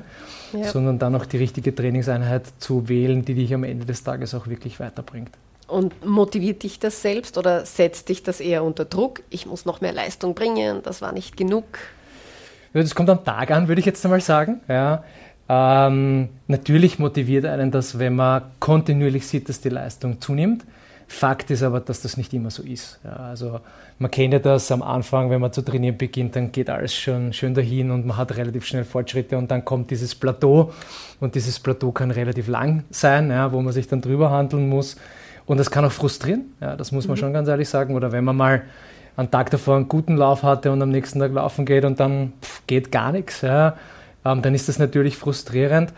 ja. 0.51 0.65
sondern 0.65 0.99
dann 0.99 1.15
auch 1.15 1.25
die 1.25 1.37
richtige 1.37 1.73
Trainingseinheit 1.73 2.43
zu 2.59 2.89
wählen, 2.89 3.23
die 3.23 3.35
dich 3.35 3.53
am 3.53 3.63
Ende 3.63 3.85
des 3.85 4.03
Tages 4.03 4.33
auch 4.33 4.47
wirklich 4.47 4.81
weiterbringt. 4.81 5.31
Und 5.71 6.05
motiviert 6.05 6.63
dich 6.63 6.79
das 6.79 7.01
selbst 7.01 7.37
oder 7.37 7.65
setzt 7.65 8.09
dich 8.09 8.23
das 8.23 8.41
eher 8.41 8.63
unter 8.63 8.83
Druck? 8.83 9.21
Ich 9.29 9.45
muss 9.45 9.63
noch 9.65 9.79
mehr 9.79 9.93
Leistung 9.93 10.35
bringen, 10.35 10.81
das 10.83 11.01
war 11.01 11.13
nicht 11.13 11.37
genug. 11.37 11.63
Das 12.73 12.93
kommt 12.93 13.09
am 13.09 13.23
Tag 13.23 13.51
an, 13.51 13.69
würde 13.69 13.79
ich 13.79 13.85
jetzt 13.85 14.03
einmal 14.05 14.19
sagen. 14.19 14.59
Ja. 14.67 15.05
Ähm, 15.47 16.27
natürlich 16.47 16.99
motiviert 16.99 17.45
einen 17.45 17.71
das, 17.71 17.99
wenn 17.99 18.15
man 18.15 18.43
kontinuierlich 18.59 19.25
sieht, 19.25 19.47
dass 19.47 19.61
die 19.61 19.69
Leistung 19.69 20.19
zunimmt. 20.19 20.65
Fakt 21.07 21.51
ist 21.51 21.63
aber, 21.63 21.79
dass 21.79 22.01
das 22.01 22.17
nicht 22.17 22.33
immer 22.33 22.49
so 22.49 22.63
ist. 22.63 22.99
Ja, 23.03 23.13
also 23.17 23.59
man 23.99 24.11
kennt 24.11 24.33
ja 24.33 24.39
das 24.39 24.71
am 24.71 24.81
Anfang, 24.81 25.29
wenn 25.29 25.39
man 25.39 25.53
zu 25.53 25.61
trainieren 25.61 25.97
beginnt, 25.97 26.35
dann 26.35 26.51
geht 26.51 26.69
alles 26.69 26.93
schon 26.93 27.33
schön 27.33 27.53
dahin 27.53 27.91
und 27.91 28.05
man 28.05 28.17
hat 28.17 28.35
relativ 28.35 28.65
schnell 28.65 28.85
Fortschritte 28.85 29.37
und 29.37 29.51
dann 29.51 29.63
kommt 29.63 29.91
dieses 29.91 30.15
Plateau 30.15 30.73
und 31.19 31.35
dieses 31.35 31.59
Plateau 31.59 31.91
kann 31.91 32.11
relativ 32.11 32.47
lang 32.47 32.83
sein, 32.89 33.29
ja, 33.29 33.51
wo 33.51 33.61
man 33.61 33.73
sich 33.73 33.87
dann 33.87 34.01
drüber 34.01 34.31
handeln 34.31 34.69
muss. 34.69 34.95
Und 35.51 35.57
das 35.57 35.69
kann 35.69 35.83
auch 35.83 35.91
frustrieren, 35.91 36.45
ja, 36.61 36.77
das 36.77 36.93
muss 36.93 37.09
man 37.09 37.17
mhm. 37.17 37.19
schon 37.19 37.33
ganz 37.33 37.49
ehrlich 37.49 37.67
sagen. 37.67 37.93
Oder 37.93 38.13
wenn 38.13 38.23
man 38.23 38.37
mal 38.37 38.61
einen 39.17 39.29
Tag 39.29 39.49
davor 39.49 39.75
einen 39.75 39.89
guten 39.89 40.15
Lauf 40.15 40.43
hatte 40.43 40.71
und 40.71 40.81
am 40.81 40.91
nächsten 40.91 41.19
Tag 41.19 41.33
laufen 41.33 41.65
geht 41.65 41.83
und 41.83 41.99
dann 41.99 42.31
pff, 42.41 42.61
geht 42.67 42.89
gar 42.89 43.11
nichts, 43.11 43.41
ja, 43.41 43.75
ähm, 44.23 44.41
dann 44.41 44.55
ist 44.55 44.69
das 44.69 44.79
natürlich 44.79 45.17
frustrierend. 45.17 45.89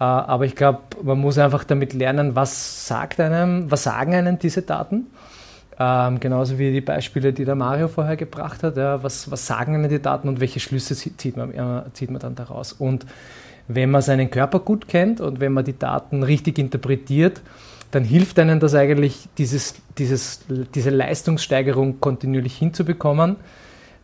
Äh, 0.00 0.04
aber 0.04 0.46
ich 0.46 0.56
glaube, 0.56 0.78
man 1.02 1.18
muss 1.18 1.36
einfach 1.36 1.64
damit 1.64 1.92
lernen, 1.92 2.34
was 2.34 2.86
sagt 2.86 3.20
einem, 3.20 3.70
was 3.70 3.82
sagen 3.82 4.14
einem 4.14 4.38
diese 4.38 4.62
Daten. 4.62 5.08
Ähm, 5.78 6.18
genauso 6.18 6.58
wie 6.58 6.72
die 6.72 6.80
Beispiele, 6.80 7.34
die 7.34 7.44
der 7.44 7.56
Mario 7.56 7.88
vorher 7.88 8.16
gebracht 8.16 8.62
hat. 8.62 8.78
Ja, 8.78 9.02
was, 9.02 9.30
was 9.30 9.46
sagen 9.46 9.74
einem 9.74 9.90
die 9.90 10.00
Daten 10.00 10.28
und 10.28 10.40
welche 10.40 10.60
Schlüsse 10.60 10.96
zieht 10.96 11.36
man, 11.36 11.52
äh, 11.52 11.82
zieht 11.92 12.10
man 12.10 12.20
dann 12.22 12.36
daraus? 12.36 12.72
Und 12.72 13.04
wenn 13.68 13.90
man 13.90 14.00
seinen 14.00 14.30
Körper 14.30 14.60
gut 14.60 14.88
kennt 14.88 15.20
und 15.20 15.40
wenn 15.40 15.52
man 15.52 15.66
die 15.66 15.78
Daten 15.78 16.22
richtig 16.22 16.58
interpretiert, 16.58 17.42
dann 17.94 18.04
hilft 18.04 18.38
einem 18.38 18.60
das 18.60 18.74
eigentlich, 18.74 19.28
dieses, 19.38 19.74
dieses, 19.98 20.40
diese 20.74 20.90
Leistungssteigerung 20.90 22.00
kontinuierlich 22.00 22.56
hinzubekommen. 22.56 23.36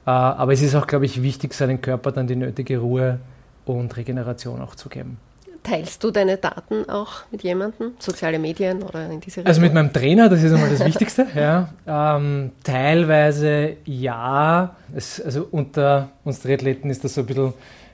Äh, 0.07 0.11
aber 0.11 0.53
es 0.53 0.63
ist 0.63 0.75
auch, 0.75 0.87
glaube 0.87 1.07
ich, 1.07 1.23
wichtig, 1.23 1.55
seinem 1.55 1.81
Körper 1.81 2.13
dann 2.13 2.27
die 2.27 2.37
nötige 2.37 2.79
Ruhe 2.79 3.19
und 3.65 3.97
Regeneration 3.97 4.61
auch 4.61 4.75
zu 4.75 4.89
geben. 4.89 5.19
Teilst 5.63 6.03
du 6.03 6.11
deine 6.11 6.39
Daten 6.39 6.89
auch 6.89 7.23
mit 7.31 7.43
jemandem? 7.43 7.93
Soziale 7.99 8.39
Medien 8.39 8.83
oder 8.83 9.05
in 9.11 9.21
diese 9.21 9.39
Richtung? 9.39 9.47
Also 9.47 9.61
mit 9.61 9.75
meinem 9.75 9.93
Trainer, 9.93 10.29
das 10.29 10.43
ist 10.43 10.53
einmal 10.53 10.71
das 10.71 10.85
Wichtigste. 10.85 11.27
ja. 11.35 11.69
Ähm, 11.87 12.53
teilweise 12.65 13.77
ja. 13.85 14.75
Es, 14.95 15.21
also 15.21 15.47
unter 15.51 16.11
uns 16.25 16.41
Triathleten 16.41 16.91
ist 16.91 17.05
das 17.05 17.15
so 17.15 17.21
ein 17.21 17.27
bisschen, 17.27 17.53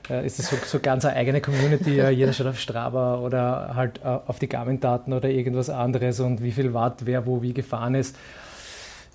äh, 0.09 0.25
ist 0.25 0.39
das 0.39 0.49
so, 0.49 0.55
so 0.65 0.79
ganz 0.79 1.03
eine 1.03 1.17
eigene 1.17 1.41
Community. 1.41 1.95
Ja. 1.97 2.09
Jeder 2.09 2.31
schaut 2.31 2.47
auf 2.47 2.59
Strava 2.59 3.19
oder 3.19 3.73
halt 3.75 3.99
äh, 4.03 4.07
auf 4.07 4.39
die 4.39 4.47
Garmin-Daten 4.47 5.11
oder 5.11 5.29
irgendwas 5.29 5.69
anderes 5.69 6.19
und 6.21 6.41
wie 6.41 6.51
viel 6.51 6.73
Watt 6.73 7.01
wer 7.05 7.25
wo 7.25 7.41
wie 7.41 7.53
gefahren 7.53 7.95
ist. 7.95 8.15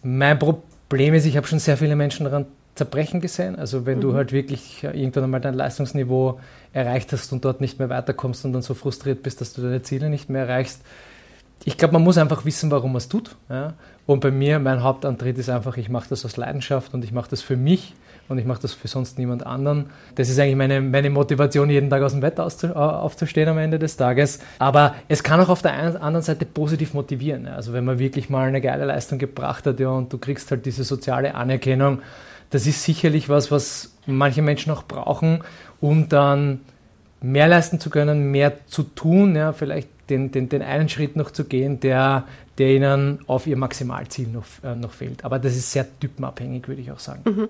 Mein 0.02 0.38
Problem 0.38 1.14
ist, 1.14 1.24
ich 1.24 1.36
habe 1.36 1.46
schon 1.46 1.58
sehr 1.58 1.76
viele 1.78 1.96
Menschen 1.96 2.24
daran 2.24 2.46
zerbrechen 2.74 3.20
gesehen. 3.20 3.56
Also 3.56 3.86
wenn 3.86 3.98
mhm. 3.98 4.02
du 4.02 4.14
halt 4.14 4.32
wirklich 4.32 4.82
irgendwann 4.82 5.24
einmal 5.24 5.40
dein 5.40 5.54
Leistungsniveau 5.54 6.40
erreicht 6.72 7.12
hast 7.12 7.32
und 7.32 7.44
dort 7.44 7.60
nicht 7.60 7.78
mehr 7.78 7.90
weiterkommst 7.90 8.44
und 8.44 8.52
dann 8.52 8.62
so 8.62 8.74
frustriert 8.74 9.22
bist, 9.22 9.40
dass 9.40 9.52
du 9.52 9.62
deine 9.62 9.82
Ziele 9.82 10.08
nicht 10.08 10.30
mehr 10.30 10.46
erreichst. 10.46 10.82
Ich 11.64 11.78
glaube, 11.78 11.92
man 11.92 12.02
muss 12.02 12.18
einfach 12.18 12.44
wissen, 12.44 12.70
warum 12.70 12.92
man 12.92 12.98
es 12.98 13.08
tut. 13.08 13.36
Ja? 13.48 13.74
Und 14.06 14.20
bei 14.20 14.30
mir, 14.30 14.58
mein 14.58 14.82
Hauptantritt 14.82 15.38
ist 15.38 15.48
einfach, 15.48 15.76
ich 15.76 15.88
mache 15.88 16.08
das 16.08 16.24
aus 16.24 16.36
Leidenschaft 16.36 16.92
und 16.92 17.04
ich 17.04 17.12
mache 17.12 17.30
das 17.30 17.40
für 17.40 17.56
mich 17.56 17.94
und 18.28 18.38
ich 18.38 18.44
mache 18.44 18.62
das 18.62 18.72
für 18.72 18.88
sonst 18.88 19.18
niemand 19.18 19.46
anderen. 19.46 19.90
Das 20.16 20.28
ist 20.28 20.40
eigentlich 20.40 20.56
meine, 20.56 20.80
meine 20.80 21.10
Motivation, 21.10 21.70
jeden 21.70 21.88
Tag 21.88 22.02
aus 22.02 22.12
dem 22.12 22.20
Bett 22.20 22.40
aufzustehen 22.40 23.48
am 23.48 23.58
Ende 23.58 23.78
des 23.78 23.96
Tages. 23.96 24.40
Aber 24.58 24.96
es 25.08 25.22
kann 25.22 25.40
auch 25.40 25.50
auf 25.50 25.62
der 25.62 25.74
einen, 25.74 25.96
anderen 25.96 26.24
Seite 26.24 26.46
positiv 26.46 26.94
motivieren. 26.94 27.46
Also 27.46 27.72
wenn 27.72 27.84
man 27.84 27.98
wirklich 28.00 28.28
mal 28.28 28.48
eine 28.48 28.60
geile 28.60 28.86
Leistung 28.86 29.18
gebracht 29.18 29.66
hat 29.66 29.78
ja, 29.78 29.90
und 29.90 30.12
du 30.12 30.18
kriegst 30.18 30.50
halt 30.50 30.66
diese 30.66 30.82
soziale 30.82 31.34
Anerkennung, 31.34 32.00
das 32.52 32.66
ist 32.66 32.84
sicherlich 32.84 33.28
was, 33.28 33.50
was 33.50 33.94
manche 34.06 34.42
Menschen 34.42 34.72
auch 34.72 34.84
brauchen, 34.84 35.42
um 35.80 36.08
dann 36.08 36.60
mehr 37.20 37.48
leisten 37.48 37.80
zu 37.80 37.90
können, 37.90 38.30
mehr 38.30 38.66
zu 38.66 38.82
tun, 38.82 39.34
ja, 39.34 39.52
vielleicht 39.52 39.88
den, 40.10 40.30
den, 40.30 40.48
den 40.48 40.62
einen 40.62 40.88
Schritt 40.88 41.16
noch 41.16 41.30
zu 41.30 41.44
gehen, 41.44 41.80
der, 41.80 42.24
der 42.58 42.74
ihnen 42.74 43.20
auf 43.26 43.46
ihr 43.46 43.56
Maximalziel 43.56 44.28
noch, 44.28 44.44
äh, 44.62 44.74
noch 44.74 44.92
fehlt. 44.92 45.24
Aber 45.24 45.38
das 45.38 45.56
ist 45.56 45.72
sehr 45.72 45.86
typenabhängig, 45.98 46.68
würde 46.68 46.82
ich 46.82 46.92
auch 46.92 46.98
sagen. 46.98 47.22
Mhm. 47.24 47.48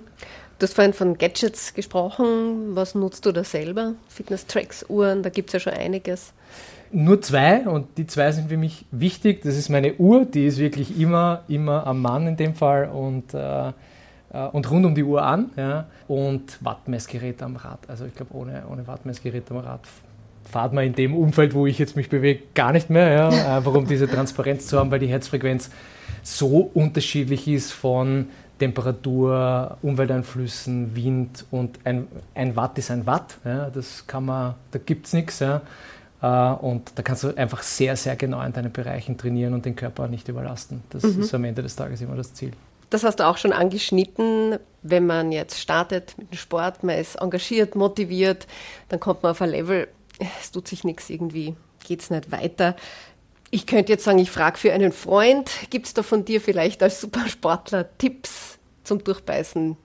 Du 0.59 0.66
hast 0.66 0.75
vorhin 0.75 0.92
von 0.92 1.18
Gadgets 1.18 1.75
gesprochen. 1.75 2.76
Was 2.76 2.94
nutzt 2.94 3.26
du 3.26 3.32
da 3.32 3.42
selber? 3.42 3.94
Fitness-Tracks, 4.09 4.87
Uhren, 4.88 5.25
da 5.25 5.30
gibt 5.30 5.49
es 5.49 5.54
ja 5.54 5.61
schon 5.61 5.73
einiges. 5.73 6.32
Nur 6.92 7.21
zwei 7.23 7.66
und 7.66 7.99
die 7.99 8.06
zwei 8.06 8.30
sind 8.30 8.50
für 8.50 8.56
mich 8.59 8.85
wichtig. 8.92 9.42
Das 9.42 9.56
ist 9.56 9.71
meine 9.71 9.94
Uhr, 9.94 10.25
die 10.26 10.47
ist 10.47 10.59
wirklich 10.59 11.00
immer, 11.00 11.42
immer 11.49 11.87
am 11.87 12.02
Mann 12.02 12.28
in 12.28 12.37
dem 12.37 12.54
Fall 12.54 12.88
und 12.90 13.35
äh, 13.35 13.73
und 14.32 14.70
rund 14.70 14.86
um 14.86 14.94
die 14.94 15.02
Uhr 15.02 15.22
an. 15.22 15.50
Ja, 15.56 15.86
und 16.08 16.58
Wattmessgerät 16.64 17.42
am 17.42 17.56
Rad. 17.56 17.80
Also 17.88 18.06
ich 18.06 18.14
glaube, 18.14 18.34
ohne, 18.34 18.62
ohne 18.70 18.86
Wattmessgerät 18.86 19.50
am 19.50 19.58
Rad 19.58 19.80
fahrt 20.44 20.72
man 20.72 20.84
in 20.84 20.94
dem 20.94 21.14
Umfeld, 21.14 21.54
wo 21.54 21.66
ich 21.66 21.78
jetzt 21.78 21.96
mich 21.96 22.08
bewege, 22.08 22.42
gar 22.54 22.72
nicht 22.72 22.90
mehr. 22.90 23.10
Ja, 23.10 23.28
einfach 23.56 23.74
um 23.74 23.86
diese 23.86 24.08
Transparenz 24.08 24.66
zu 24.66 24.78
haben, 24.78 24.90
weil 24.90 24.98
die 24.98 25.06
Herzfrequenz 25.06 25.70
so 26.22 26.70
unterschiedlich 26.74 27.48
ist 27.48 27.72
von 27.72 28.26
Temperatur, 28.58 29.76
Umwelteinflüssen, 29.82 30.94
Wind 30.94 31.44
und 31.50 31.78
ein, 31.84 32.06
ein 32.34 32.54
Watt 32.54 32.78
ist 32.78 32.90
ein 32.90 33.06
Watt. 33.06 33.38
Ja, 33.44 33.70
das 33.70 34.06
kann 34.06 34.26
man, 34.26 34.54
da 34.70 34.78
gibt 34.78 35.06
es 35.06 35.12
nichts. 35.12 35.40
Ja. 35.40 35.62
Äh, 36.22 36.54
und 36.64 36.92
da 36.94 37.02
kannst 37.02 37.24
du 37.24 37.36
einfach 37.36 37.62
sehr, 37.62 37.96
sehr 37.96 38.14
genau 38.16 38.40
in 38.42 38.52
deinen 38.52 38.72
Bereichen 38.72 39.16
trainieren 39.18 39.54
und 39.54 39.64
den 39.64 39.74
Körper 39.74 40.06
nicht 40.06 40.28
überlasten. 40.28 40.82
Das 40.90 41.02
mhm. 41.02 41.22
ist 41.22 41.34
am 41.34 41.44
Ende 41.44 41.62
des 41.62 41.74
Tages 41.74 42.00
immer 42.00 42.14
das 42.14 42.34
Ziel. 42.34 42.52
Das 42.92 43.04
hast 43.04 43.20
du 43.20 43.26
auch 43.26 43.38
schon 43.38 43.54
angeschnitten. 43.54 44.58
Wenn 44.82 45.06
man 45.06 45.32
jetzt 45.32 45.58
startet 45.58 46.12
mit 46.18 46.30
dem 46.30 46.37
Sport, 46.37 46.84
man 46.84 46.99
ist 46.99 47.16
engagiert, 47.16 47.75
motiviert, 47.75 48.46
dann 48.90 49.00
kommt 49.00 49.22
man 49.22 49.32
auf 49.32 49.40
ein 49.40 49.49
Level, 49.49 49.88
es 50.40 50.50
tut 50.50 50.68
sich 50.68 50.84
nichts 50.84 51.08
irgendwie, 51.08 51.56
geht 51.84 52.02
es 52.02 52.11
nicht 52.11 52.30
weiter. 52.30 52.76
Ich 53.50 53.66
könnte 53.66 53.92
jetzt 53.92 54.04
sagen, 54.04 54.18
ich 54.18 54.30
frage 54.30 54.58
für 54.58 54.75
einen 54.75 54.92
Freund, 54.92 55.50
gibt 55.70 55.87
es 55.87 55.94
da 55.94 56.02
von 56.02 56.26
dir 56.26 56.42
vielleicht 56.42 56.82
als 56.82 57.00
Supersportler 57.00 57.96
Tipps 57.96 58.58
zum 58.84 59.02
Durchbeißen? 59.02 59.78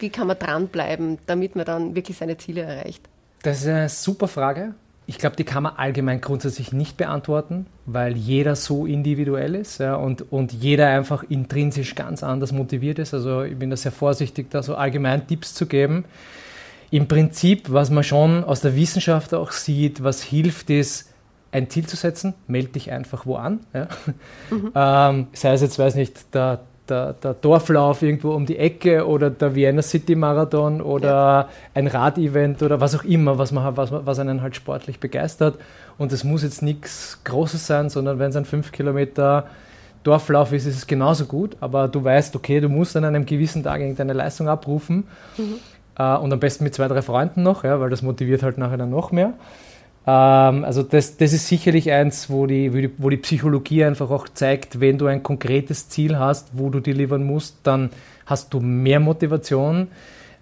Wie 0.00 0.10
kann 0.10 0.26
man 0.26 0.38
dranbleiben, 0.38 1.18
damit 1.26 1.54
man 1.54 1.64
dann 1.64 1.94
wirklich 1.94 2.16
seine 2.16 2.38
Ziele 2.38 2.62
erreicht? 2.62 3.08
Das 3.44 3.60
ist 3.60 3.68
eine 3.68 3.88
super 3.88 4.26
Frage. 4.26 4.74
Ich 5.06 5.18
glaube, 5.18 5.36
die 5.36 5.44
kann 5.44 5.64
man 5.64 5.74
allgemein 5.76 6.20
grundsätzlich 6.20 6.72
nicht 6.72 6.96
beantworten, 6.96 7.66
weil 7.86 8.16
jeder 8.16 8.54
so 8.54 8.86
individuell 8.86 9.56
ist 9.56 9.78
ja, 9.78 9.96
und, 9.96 10.30
und 10.32 10.52
jeder 10.52 10.88
einfach 10.88 11.24
intrinsisch 11.24 11.94
ganz 11.94 12.22
anders 12.22 12.52
motiviert 12.52 12.98
ist. 12.98 13.12
Also 13.12 13.42
ich 13.42 13.58
bin 13.58 13.70
da 13.70 13.76
sehr 13.76 13.92
vorsichtig, 13.92 14.50
da 14.50 14.62
so 14.62 14.76
allgemein 14.76 15.26
Tipps 15.26 15.54
zu 15.54 15.66
geben. 15.66 16.04
Im 16.90 17.08
Prinzip, 17.08 17.72
was 17.72 17.90
man 17.90 18.04
schon 18.04 18.44
aus 18.44 18.60
der 18.60 18.76
Wissenschaft 18.76 19.34
auch 19.34 19.50
sieht, 19.50 20.04
was 20.04 20.22
hilft, 20.22 20.70
ist, 20.70 21.12
ein 21.50 21.68
Ziel 21.68 21.86
zu 21.86 21.96
setzen, 21.96 22.34
melde 22.46 22.68
dich 22.68 22.90
einfach 22.90 23.26
wo 23.26 23.36
an. 23.36 23.60
Ja. 23.74 23.88
Mhm. 24.50 24.72
Ähm, 24.74 25.26
sei 25.32 25.52
es 25.52 25.60
jetzt, 25.60 25.78
weiß 25.78 25.94
nicht, 25.94 26.34
der 26.34 26.60
der, 26.92 27.12
der, 27.14 27.34
Dorflauf 27.34 28.02
irgendwo 28.02 28.32
um 28.32 28.44
die 28.44 28.58
Ecke 28.58 29.06
oder 29.06 29.30
der 29.30 29.54
Vienna 29.54 29.82
City 29.82 30.14
Marathon 30.14 30.80
oder 30.80 31.08
ja. 31.08 31.48
ein 31.74 31.86
Radevent 31.86 32.62
oder 32.62 32.80
was 32.80 32.94
auch 32.94 33.04
immer, 33.04 33.38
was, 33.38 33.50
man, 33.50 33.76
was, 33.76 33.90
was 33.90 34.18
einen 34.18 34.42
halt 34.42 34.54
sportlich 34.54 35.00
begeistert. 35.00 35.58
Und 35.98 36.12
es 36.12 36.22
muss 36.22 36.42
jetzt 36.42 36.62
nichts 36.62 37.20
Großes 37.24 37.66
sein, 37.66 37.88
sondern 37.88 38.18
wenn 38.18 38.30
es 38.30 38.36
ein 38.36 38.44
5 38.44 38.72
Kilometer 38.72 39.46
Dorflauf 40.04 40.52
ist, 40.52 40.66
ist 40.66 40.76
es 40.76 40.86
genauso 40.86 41.24
gut. 41.24 41.56
Aber 41.60 41.88
du 41.88 42.04
weißt, 42.04 42.36
okay, 42.36 42.60
du 42.60 42.68
musst 42.68 42.96
an 42.96 43.04
einem 43.04 43.24
gewissen 43.24 43.62
Tag 43.62 43.80
irgendeine 43.80 44.12
Leistung 44.12 44.48
abrufen. 44.48 45.04
Mhm. 45.38 45.54
Äh, 45.98 46.16
und 46.16 46.32
am 46.32 46.40
besten 46.40 46.64
mit 46.64 46.74
zwei, 46.74 46.88
drei 46.88 47.02
Freunden 47.02 47.42
noch, 47.42 47.64
ja, 47.64 47.80
weil 47.80 47.90
das 47.90 48.02
motiviert 48.02 48.42
halt 48.42 48.58
nachher 48.58 48.76
dann 48.76 48.90
noch 48.90 49.12
mehr. 49.12 49.32
Ähm, 50.06 50.64
also 50.64 50.82
das, 50.82 51.16
das 51.16 51.32
ist 51.32 51.46
sicherlich 51.46 51.90
eins, 51.92 52.28
wo 52.28 52.46
die, 52.46 52.92
wo 52.98 53.10
die 53.10 53.16
Psychologie 53.16 53.84
einfach 53.84 54.10
auch 54.10 54.28
zeigt, 54.28 54.80
wenn 54.80 54.98
du 54.98 55.06
ein 55.06 55.22
konkretes 55.22 55.88
Ziel 55.88 56.18
hast, 56.18 56.50
wo 56.52 56.70
du 56.70 56.80
delivern 56.80 57.24
musst, 57.24 57.58
dann 57.62 57.90
hast 58.26 58.52
du 58.52 58.60
mehr 58.60 59.00
Motivation. 59.00 59.88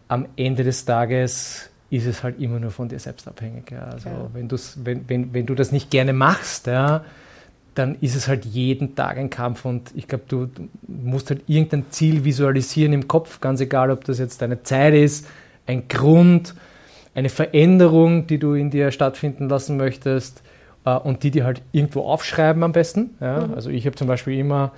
Am 0.09 0.27
Ende 0.37 0.65
des 0.65 0.85
Tages 0.85 1.71
ist 1.91 2.07
es 2.07 2.23
halt 2.23 2.41
immer 2.41 2.59
nur 2.59 2.71
von 2.71 2.89
dir 2.89 2.99
selbst 2.99 3.27
abhängig. 3.29 3.71
Ja. 3.71 3.81
Also 3.81 4.09
ja. 4.09 4.31
Wenn, 4.33 4.51
wenn, 4.51 5.09
wenn, 5.09 5.35
wenn 5.35 5.47
du 5.47 5.55
das 5.55 5.73
nicht 5.73 5.91
gerne 5.91 6.13
machst, 6.13 6.67
ja, 6.67 7.05
dann 7.75 7.97
ist 8.01 8.17
es 8.17 8.29
halt 8.29 8.45
jeden 8.45 8.95
Tag 8.95 9.19
ein 9.19 9.31
Kampf 9.31 9.65
und 9.65 9.91
ich 9.95 10.09
glaube, 10.09 10.25
du, 10.27 10.47
du 10.47 10.69
musst 10.87 11.31
halt 11.31 11.43
irgendein 11.47 11.85
Ziel 11.91 12.25
visualisieren 12.25 12.93
im 12.93 13.09
Kopf, 13.09 13.41
ganz 13.41 13.61
egal, 13.61 13.91
ob 13.91 14.05
das 14.05 14.19
jetzt 14.19 14.43
deine 14.43 14.63
Zeit 14.63 14.95
ist, 14.95 15.27
ein 15.67 15.87
Grund, 15.89 16.55
eine 17.15 17.29
Veränderung, 17.29 18.27
die 18.27 18.39
du 18.39 18.55
in 18.55 18.71
dir 18.71 18.91
stattfinden 18.91 19.49
lassen 19.49 19.77
möchtest 19.77 20.43
äh, 20.85 20.95
und 20.95 21.23
die 21.23 21.31
dir 21.31 21.45
halt 21.45 21.63
irgendwo 21.73 22.03
aufschreiben 22.03 22.63
am 22.63 22.73
besten. 22.73 23.17
Ja? 23.21 23.47
Mhm. 23.47 23.55
Also 23.55 23.71
ich 23.71 23.87
habe 23.87 23.97
zum 23.97 24.07
Beispiel 24.07 24.39
immer 24.39 24.73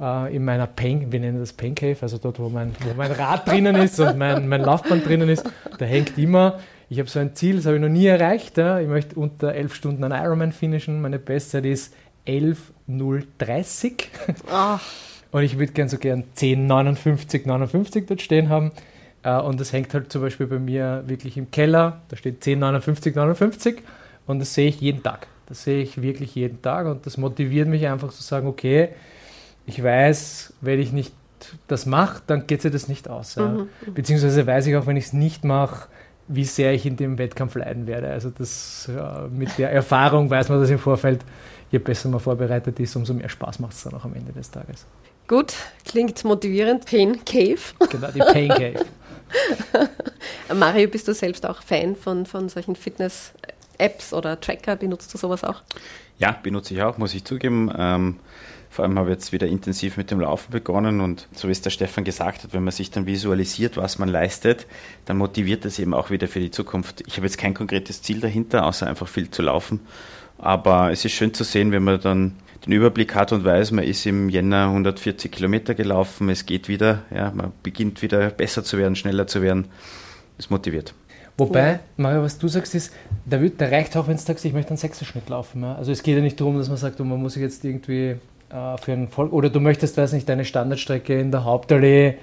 äh, 0.00 0.34
in 0.34 0.44
meiner 0.44 0.66
Pain, 0.66 1.10
wir 1.10 1.20
nennen 1.20 1.40
das 1.40 1.52
Pain 1.52 1.74
Cave, 1.74 1.96
also 2.00 2.18
dort, 2.18 2.38
wo 2.38 2.48
mein, 2.48 2.74
wo 2.80 2.94
mein 2.96 3.12
Rad 3.12 3.48
drinnen 3.48 3.76
ist 3.76 3.98
und 4.00 4.18
mein, 4.18 4.48
mein 4.48 4.62
Laufband 4.62 5.06
drinnen 5.06 5.28
ist, 5.28 5.44
da 5.78 5.84
hängt 5.84 6.18
immer, 6.18 6.58
ich 6.90 6.98
habe 6.98 7.08
so 7.08 7.18
ein 7.18 7.34
Ziel, 7.34 7.56
das 7.56 7.66
habe 7.66 7.76
ich 7.76 7.82
noch 7.82 7.88
nie 7.88 8.06
erreicht. 8.06 8.56
Ja? 8.56 8.80
Ich 8.80 8.88
möchte 8.88 9.16
unter 9.16 9.54
elf 9.54 9.74
Stunden 9.74 10.04
einen 10.04 10.24
Ironman 10.24 10.52
finishen. 10.52 11.02
Meine 11.02 11.18
Bestzeit 11.18 11.66
ist 11.66 11.94
11.030. 12.26 14.04
Oh. 14.50 14.78
Und 15.30 15.42
ich 15.42 15.58
würde 15.58 15.72
gern 15.72 15.90
so 15.90 15.98
gern 15.98 16.24
10.59, 16.36 17.46
59 17.46 18.06
dort 18.06 18.22
stehen 18.22 18.48
haben. 18.48 18.72
Äh, 19.28 19.40
und 19.40 19.60
das 19.60 19.72
hängt 19.72 19.92
halt 19.94 20.10
zum 20.10 20.22
Beispiel 20.22 20.46
bei 20.46 20.58
mir 20.58 21.04
wirklich 21.06 21.36
im 21.36 21.50
Keller. 21.50 22.00
Da 22.08 22.16
steht 22.16 22.36
1059, 22.36 23.14
59 23.14 23.82
und 24.26 24.38
das 24.38 24.54
sehe 24.54 24.68
ich 24.68 24.80
jeden 24.80 25.02
Tag. 25.02 25.26
Das 25.46 25.64
sehe 25.64 25.82
ich 25.82 26.00
wirklich 26.02 26.34
jeden 26.34 26.60
Tag 26.62 26.86
und 26.86 27.06
das 27.06 27.16
motiviert 27.16 27.68
mich 27.68 27.86
einfach 27.86 28.10
zu 28.10 28.22
sagen, 28.22 28.46
okay, 28.46 28.90
ich 29.66 29.82
weiß, 29.82 30.54
wenn 30.60 30.80
ich 30.80 30.92
nicht 30.92 31.12
das 31.68 31.86
mache, 31.86 32.22
dann 32.26 32.46
geht 32.46 32.62
sich 32.62 32.72
das 32.72 32.88
nicht 32.88 33.08
aus. 33.08 33.36
Ja. 33.36 33.48
Mhm. 33.48 33.68
Beziehungsweise 33.94 34.46
weiß 34.46 34.66
ich 34.66 34.76
auch, 34.76 34.86
wenn 34.86 34.96
ich 34.96 35.06
es 35.06 35.12
nicht 35.12 35.44
mache, 35.44 35.88
wie 36.26 36.44
sehr 36.44 36.74
ich 36.74 36.84
in 36.84 36.96
dem 36.96 37.16
Wettkampf 37.16 37.54
leiden 37.54 37.86
werde. 37.86 38.08
Also 38.08 38.30
das 38.30 38.90
ja, 38.94 39.28
mit 39.30 39.56
der 39.56 39.72
Erfahrung 39.72 40.28
weiß 40.28 40.48
man 40.50 40.60
das 40.60 40.68
im 40.68 40.78
Vorfeld, 40.78 41.24
je 41.70 41.78
besser 41.78 42.08
man 42.08 42.20
vorbereitet 42.20 42.78
ist, 42.80 42.96
umso 42.96 43.14
mehr 43.14 43.28
Spaß 43.28 43.60
macht 43.60 43.72
es 43.72 43.84
dann 43.84 43.94
auch 43.94 44.04
am 44.04 44.14
Ende 44.14 44.32
des 44.32 44.50
Tages. 44.50 44.84
Gut, 45.26 45.54
klingt 45.84 46.22
motivierend. 46.24 46.84
Pain 46.86 47.24
Cave. 47.24 47.60
Genau, 47.90 48.08
die 48.10 48.18
Pain 48.18 48.48
Cave. 48.48 48.84
Mario, 50.54 50.88
bist 50.88 51.08
du 51.08 51.14
selbst 51.14 51.46
auch 51.46 51.62
Fan 51.62 51.96
von, 51.96 52.26
von 52.26 52.48
solchen 52.48 52.76
Fitness-Apps 52.76 54.12
oder 54.12 54.40
Tracker? 54.40 54.76
Benutzt 54.76 55.12
du 55.12 55.18
sowas 55.18 55.44
auch? 55.44 55.62
Ja, 56.18 56.32
benutze 56.42 56.74
ich 56.74 56.82
auch, 56.82 56.98
muss 56.98 57.14
ich 57.14 57.24
zugeben. 57.24 57.72
Ähm, 57.76 58.16
vor 58.70 58.84
allem 58.84 58.98
habe 58.98 59.10
ich 59.10 59.14
jetzt 59.16 59.32
wieder 59.32 59.46
intensiv 59.46 59.96
mit 59.96 60.10
dem 60.10 60.20
Laufen 60.20 60.50
begonnen 60.50 61.00
und 61.00 61.26
so 61.32 61.48
wie 61.48 61.52
es 61.52 61.62
der 61.62 61.70
Stefan 61.70 62.04
gesagt 62.04 62.44
hat, 62.44 62.52
wenn 62.52 62.64
man 62.64 62.72
sich 62.72 62.90
dann 62.90 63.06
visualisiert, 63.06 63.76
was 63.76 63.98
man 63.98 64.08
leistet, 64.08 64.66
dann 65.06 65.16
motiviert 65.16 65.64
das 65.64 65.78
eben 65.78 65.94
auch 65.94 66.10
wieder 66.10 66.28
für 66.28 66.40
die 66.40 66.50
Zukunft. 66.50 67.02
Ich 67.06 67.16
habe 67.16 67.26
jetzt 67.26 67.38
kein 67.38 67.54
konkretes 67.54 68.02
Ziel 68.02 68.20
dahinter, 68.20 68.66
außer 68.66 68.86
einfach 68.86 69.08
viel 69.08 69.30
zu 69.30 69.42
laufen. 69.42 69.80
Aber 70.36 70.92
es 70.92 71.04
ist 71.04 71.12
schön 71.12 71.34
zu 71.34 71.44
sehen, 71.44 71.72
wenn 71.72 71.82
man 71.82 72.00
dann 72.00 72.36
den 72.64 72.72
Überblick 72.72 73.14
hat 73.14 73.32
und 73.32 73.44
weiß, 73.44 73.70
man 73.72 73.84
ist 73.84 74.04
im 74.06 74.28
Jänner 74.28 74.66
140 74.66 75.30
Kilometer 75.30 75.74
gelaufen, 75.74 76.28
es 76.28 76.46
geht 76.46 76.68
wieder, 76.68 77.02
ja, 77.14 77.30
man 77.34 77.52
beginnt 77.62 78.02
wieder 78.02 78.30
besser 78.30 78.64
zu 78.64 78.78
werden, 78.78 78.96
schneller 78.96 79.26
zu 79.26 79.42
werden. 79.42 79.66
Es 80.38 80.50
motiviert. 80.50 80.94
Wobei. 81.36 81.78
Mario, 81.96 82.22
was 82.22 82.38
du 82.38 82.48
sagst, 82.48 82.74
ist, 82.74 82.92
da, 83.24 83.40
wird, 83.40 83.60
da 83.60 83.66
reicht 83.66 83.96
auch, 83.96 84.08
wenn 84.08 84.16
du 84.16 84.22
sagst, 84.22 84.44
ich 84.44 84.52
möchte 84.52 84.70
einen 84.70 84.76
Sechserschnitt 84.76 85.28
laufen. 85.28 85.62
Ja? 85.62 85.76
Also 85.76 85.92
es 85.92 86.02
geht 86.02 86.16
ja 86.16 86.22
nicht 86.22 86.40
darum, 86.40 86.58
dass 86.58 86.68
man 86.68 86.76
sagt, 86.76 86.98
man 86.98 87.20
muss 87.20 87.34
sich 87.34 87.42
jetzt 87.42 87.64
irgendwie 87.64 88.16
äh, 88.50 88.76
für 88.80 88.92
einen 88.92 89.08
Volk, 89.08 89.32
oder 89.32 89.48
du 89.48 89.60
möchtest, 89.60 89.96
weiß 89.96 90.12
nicht, 90.12 90.28
deine 90.28 90.44
Standardstrecke 90.44 91.18
in 91.18 91.30
der 91.30 91.44
Hauptallee 91.44 92.16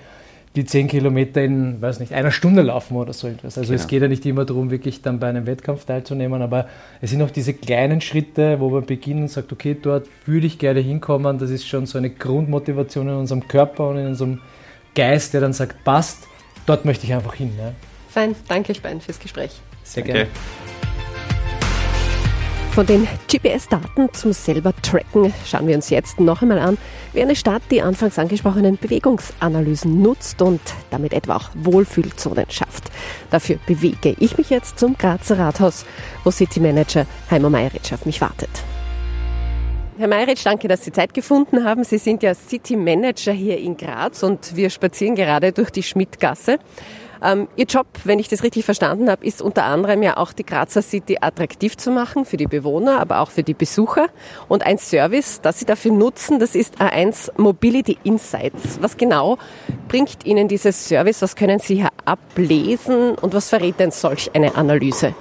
die 0.56 0.66
10 0.66 0.88
Kilometer 0.88 1.44
in, 1.44 1.82
weiß 1.82 2.00
nicht, 2.00 2.14
einer 2.14 2.32
Stunde 2.32 2.62
laufen 2.62 2.96
oder 2.96 3.14
so 3.14 3.28
etwas. 3.28 3.58
Also 3.58 3.72
genau. 3.72 3.82
es 3.82 3.88
geht 3.88 4.02
ja 4.02 4.08
nicht 4.08 4.26
immer 4.26 4.46
darum, 4.46 4.72
wirklich 4.72 5.02
dann 5.02 5.20
bei 5.20 5.28
einem 5.28 5.46
Wettkampf 5.46 5.86
teilzunehmen, 5.86 6.42
aber 6.42 6.68
es 7.02 7.12
sind 7.12 7.22
auch 7.22 7.32
diese 7.32 7.54
kleinen 7.54 8.02
Schritte, 8.02 8.60
wo 8.60 8.70
man 8.70 8.86
beginnt 8.86 9.22
und 9.22 9.28
sagt, 9.30 9.52
okay, 9.52 9.76
dort 9.80 10.08
würde 10.26 10.48
ich 10.48 10.58
gerne 10.58 10.80
hinkommen. 10.80 11.38
Das 11.38 11.50
ist 11.50 11.68
schon 11.68 11.86
so 11.86 11.98
eine 11.98 12.10
Grundmotivation 12.10 13.10
in 13.10 13.16
unserem 13.16 13.48
Körper 13.48 13.90
und 13.90 13.98
in 13.98 14.08
unserem 14.08 14.42
Geist, 14.96 15.34
der 15.34 15.42
dann 15.42 15.54
sagt, 15.54 15.84
passt, 15.84 16.28
dort 16.66 16.86
möchte 16.86 17.06
ich 17.06 17.14
einfach 17.14 17.36
hin. 17.36 17.52
Ja. 17.58 17.74
Fein, 18.10 18.36
danke 18.48 18.74
beiden 18.82 19.02
fürs 19.02 19.20
Gespräch. 19.20 19.60
Sehr 19.84 20.04
gerne. 20.04 20.28
Von 22.76 22.86
den 22.86 23.08
GPS-Daten 23.32 24.14
zum 24.14 24.34
selber 24.34 24.74
Tracken 24.82 25.34
schauen 25.46 25.66
wir 25.66 25.76
uns 25.76 25.90
jetzt 25.90 26.20
noch 26.20 26.42
einmal 26.42 26.60
an, 26.60 26.78
wie 27.14 27.22
eine 27.22 27.38
Stadt 27.38 27.62
die 27.72 27.82
anfangs 27.82 28.20
angesprochenen 28.20 28.78
Bewegungsanalysen 28.78 30.02
nutzt 30.02 30.42
und 30.42 30.60
damit 30.90 31.14
etwa 31.14 31.38
auch 31.38 31.52
Wohlfühlzonen 31.54 32.48
schafft. 32.50 32.92
Dafür 33.32 33.60
bewege 33.66 34.18
ich 34.20 34.38
mich 34.38 34.50
jetzt 34.50 34.78
zum 34.78 34.98
Grazer 34.98 35.40
Rathaus, 35.40 35.86
wo 36.26 36.32
City 36.32 36.60
Manager 36.60 37.06
Heimer 37.32 37.50
Meiritsch 37.50 37.94
auf 37.94 38.06
mich 38.06 38.20
wartet. 38.20 38.50
Herr 39.98 40.10
Meiritsch, 40.10 40.46
danke, 40.46 40.68
dass 40.68 40.84
Sie 40.84 40.92
Zeit 40.92 41.14
gefunden 41.14 41.64
haben. 41.64 41.86
Sie 41.86 41.98
sind 41.98 42.24
ja 42.24 42.36
City 42.36 42.76
Manager 42.76 43.32
hier 43.32 43.58
in 43.58 43.78
Graz 43.78 44.22
und 44.22 44.54
wir 44.58 44.70
spazieren 44.70 45.16
gerade 45.16 45.54
durch 45.54 45.70
die 45.70 45.84
Schmidtgasse. 45.84 46.60
Ähm, 47.24 47.48
Ihr 47.56 47.66
Job, 47.66 47.88
wenn 48.04 48.20
ich 48.20 48.28
das 48.28 48.44
richtig 48.44 48.66
verstanden 48.66 49.10
habe, 49.10 49.26
ist 49.26 49.42
unter 49.42 49.64
anderem 49.64 50.04
ja 50.04 50.18
auch 50.18 50.34
die 50.34 50.46
Grazer 50.46 50.82
City 50.82 51.18
attraktiv 51.22 51.78
zu 51.78 51.92
machen 51.92 52.26
für 52.26 52.38
die 52.38 52.48
Bewohner, 52.48 53.00
aber 53.00 53.20
auch 53.20 53.32
für 53.32 53.44
die 53.44 53.54
Besucher. 53.54 54.08
Und 54.48 54.66
ein 54.66 54.78
Service, 54.78 55.42
das 55.42 55.60
Sie 55.60 55.66
dafür 55.66 55.92
nutzen, 55.92 56.40
das 56.40 56.56
ist 56.56 56.82
A1 56.82 57.32
Mobility 57.38 57.98
Insights. 58.04 58.80
Was 58.82 58.98
genau 58.98 59.38
bringt 59.88 60.26
Ihnen 60.26 60.48
dieses 60.48 60.88
Service? 60.88 61.22
Was 61.22 61.36
können 61.36 61.60
Sie 61.60 61.76
hier 61.76 61.90
ablesen 62.06 63.16
und 63.16 63.34
was 63.34 63.50
verrät 63.50 63.80
denn 63.80 63.92
solch 63.92 64.32
eine 64.34 64.56
Analyse? 64.56 65.14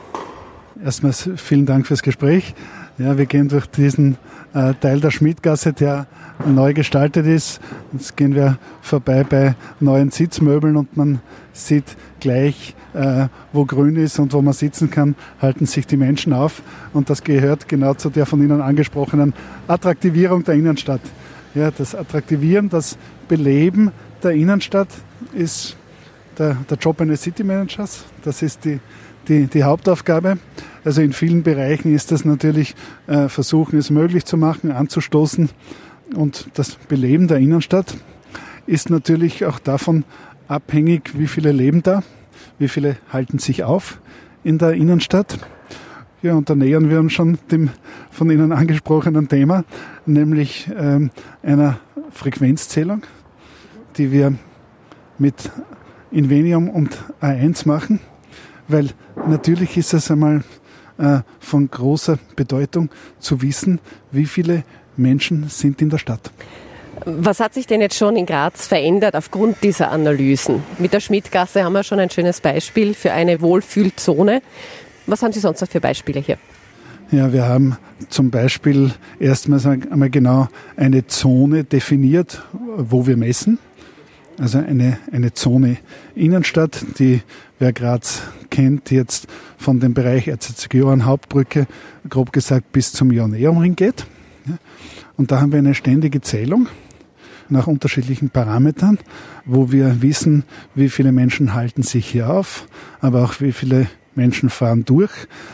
Erstmals 0.82 1.30
vielen 1.36 1.66
Dank 1.66 1.86
fürs 1.86 2.02
Gespräch. 2.02 2.54
Ja, 2.96 3.18
wir 3.18 3.26
gehen 3.26 3.48
durch 3.48 3.66
diesen 3.66 4.18
äh, 4.54 4.72
Teil 4.74 5.00
der 5.00 5.10
Schmidtgasse, 5.10 5.72
der 5.72 6.06
neu 6.46 6.74
gestaltet 6.74 7.26
ist. 7.26 7.60
Jetzt 7.92 8.16
gehen 8.16 8.36
wir 8.36 8.56
vorbei 8.82 9.24
bei 9.24 9.56
neuen 9.80 10.12
Sitzmöbeln 10.12 10.76
und 10.76 10.96
man 10.96 11.20
sieht 11.52 11.96
gleich, 12.20 12.76
äh, 12.92 13.26
wo 13.52 13.64
grün 13.64 13.96
ist 13.96 14.20
und 14.20 14.32
wo 14.32 14.42
man 14.42 14.52
sitzen 14.52 14.92
kann, 14.92 15.16
halten 15.42 15.66
sich 15.66 15.88
die 15.88 15.96
Menschen 15.96 16.32
auf. 16.32 16.62
Und 16.92 17.10
das 17.10 17.24
gehört 17.24 17.68
genau 17.68 17.94
zu 17.94 18.10
der 18.10 18.26
von 18.26 18.40
Ihnen 18.40 18.60
angesprochenen 18.60 19.34
Attraktivierung 19.66 20.44
der 20.44 20.54
Innenstadt. 20.54 21.02
Ja, 21.56 21.72
das 21.72 21.96
Attraktivieren, 21.96 22.68
das 22.68 22.96
Beleben 23.26 23.90
der 24.22 24.32
Innenstadt 24.32 24.88
ist 25.32 25.76
der, 26.38 26.58
der 26.70 26.78
Job 26.78 27.00
eines 27.00 27.22
City 27.22 27.42
Managers. 27.42 28.04
Das 28.22 28.40
ist 28.40 28.64
die, 28.64 28.78
die, 29.28 29.46
die 29.46 29.64
Hauptaufgabe. 29.64 30.38
Also 30.84 31.00
in 31.02 31.12
vielen 31.12 31.42
Bereichen 31.42 31.94
ist 31.94 32.12
das 32.12 32.24
natürlich 32.24 32.74
äh, 33.06 33.28
versuchen, 33.28 33.78
es 33.78 33.90
möglich 33.90 34.24
zu 34.24 34.36
machen, 34.36 34.70
anzustoßen, 34.70 35.50
und 36.12 36.48
das 36.54 36.76
Beleben 36.76 37.28
der 37.28 37.38
Innenstadt 37.38 37.96
ist 38.66 38.90
natürlich 38.90 39.44
auch 39.44 39.58
davon 39.58 40.04
abhängig, 40.48 41.18
wie 41.18 41.26
viele 41.26 41.52
leben 41.52 41.82
da, 41.82 42.02
wie 42.58 42.68
viele 42.68 42.96
halten 43.12 43.38
sich 43.38 43.64
auf 43.64 44.00
in 44.42 44.58
der 44.58 44.72
Innenstadt. 44.72 45.38
Ja, 46.22 46.34
und 46.34 46.48
da 46.48 46.54
nähern 46.54 46.88
wir 46.88 47.00
uns 47.00 47.12
schon 47.12 47.38
dem 47.50 47.70
von 48.10 48.30
Ihnen 48.30 48.52
angesprochenen 48.52 49.28
Thema, 49.28 49.64
nämlich 50.06 50.70
ähm, 50.76 51.10
einer 51.42 51.78
Frequenzzählung, 52.10 53.02
die 53.96 54.12
wir 54.12 54.34
mit 55.18 55.50
Invenium 56.10 56.70
und 56.70 56.96
A1 57.20 57.66
machen, 57.66 58.00
weil 58.68 58.90
natürlich 59.26 59.76
ist 59.76 59.94
es 59.94 60.10
einmal 60.10 60.44
äh, 60.98 61.18
von 61.40 61.70
großer 61.70 62.18
Bedeutung 62.36 62.90
zu 63.18 63.42
wissen, 63.42 63.80
wie 64.10 64.26
viele 64.26 64.64
Menschen 64.96 65.48
sind 65.48 65.82
in 65.82 65.90
der 65.90 65.98
Stadt. 65.98 66.30
Was 67.04 67.40
hat 67.40 67.54
sich 67.54 67.66
denn 67.66 67.80
jetzt 67.80 67.96
schon 67.96 68.16
in 68.16 68.24
Graz 68.24 68.66
verändert 68.66 69.16
aufgrund 69.16 69.62
dieser 69.62 69.90
Analysen? 69.90 70.62
Mit 70.78 70.92
der 70.92 71.00
Schmidtgasse 71.00 71.64
haben 71.64 71.72
wir 71.72 71.82
schon 71.82 71.98
ein 71.98 72.10
schönes 72.10 72.40
Beispiel 72.40 72.94
für 72.94 73.12
eine 73.12 73.40
Wohlfühlzone. 73.40 74.42
Was 75.06 75.22
haben 75.22 75.32
Sie 75.32 75.40
sonst 75.40 75.60
noch 75.60 75.68
für 75.68 75.80
Beispiele 75.80 76.20
hier? 76.20 76.38
Ja, 77.10 77.32
wir 77.32 77.44
haben 77.44 77.76
zum 78.08 78.30
Beispiel 78.30 78.92
erstmals 79.18 79.66
einmal 79.66 80.10
genau 80.10 80.48
eine 80.76 81.06
Zone 81.06 81.64
definiert, 81.64 82.42
wo 82.76 83.06
wir 83.06 83.16
messen. 83.16 83.58
Also 84.38 84.58
eine, 84.58 84.98
eine 85.12 85.32
Zone 85.32 85.76
Innenstadt, 86.14 86.84
die 86.98 87.22
wer 87.58 87.72
Graz 87.72 88.22
kennt, 88.50 88.90
jetzt 88.90 89.28
von 89.56 89.78
dem 89.80 89.94
Bereich 89.94 90.30
Johann 90.72 91.04
Hauptbrücke, 91.04 91.66
grob 92.08 92.32
gesagt, 92.32 92.72
bis 92.72 92.92
zum 92.92 93.12
Joanneumring 93.12 93.76
geht. 93.76 94.06
Und 95.16 95.30
da 95.30 95.40
haben 95.40 95.52
wir 95.52 95.60
eine 95.60 95.74
ständige 95.74 96.20
Zählung 96.20 96.68
nach 97.48 97.66
unterschiedlichen 97.66 98.30
Parametern, 98.30 98.98
wo 99.44 99.70
wir 99.70 100.02
wissen, 100.02 100.44
wie 100.74 100.88
viele 100.88 101.12
Menschen 101.12 101.54
halten 101.54 101.82
sich 101.82 102.06
hier 102.06 102.30
auf, 102.30 102.66
aber 103.00 103.22
auch 103.22 103.40
wie 103.40 103.52
viele 103.52 103.86
Menschen 104.14 104.50
fahren 104.50 104.84
durch, 104.84 105.12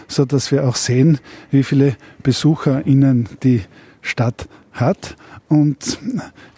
so 0.09 0.25
dass 0.25 0.53
wir 0.53 0.67
auch 0.67 0.77
sehen, 0.77 1.19
wie 1.51 1.63
viele 1.63 1.97
BesucherInnen 2.23 3.29
die 3.43 3.63
Stadt 4.03 4.49
hat. 4.73 5.17
Und 5.51 5.99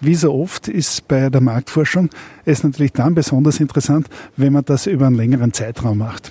wie 0.03 0.15
so 0.15 0.35
oft 0.35 0.69
ist 0.69 1.09
bei 1.09 1.31
der 1.31 1.41
Marktforschung 1.41 2.11
es 2.45 2.63
natürlich 2.63 2.93
dann 2.93 3.15
besonders 3.15 3.59
interessant, 3.59 4.07
wenn 4.37 4.53
man 4.53 4.67
das 4.67 4.87
über 4.87 5.07
einen 5.07 5.17
längeren 5.17 5.55
Zeitraum 5.55 5.99
macht. 5.99 6.31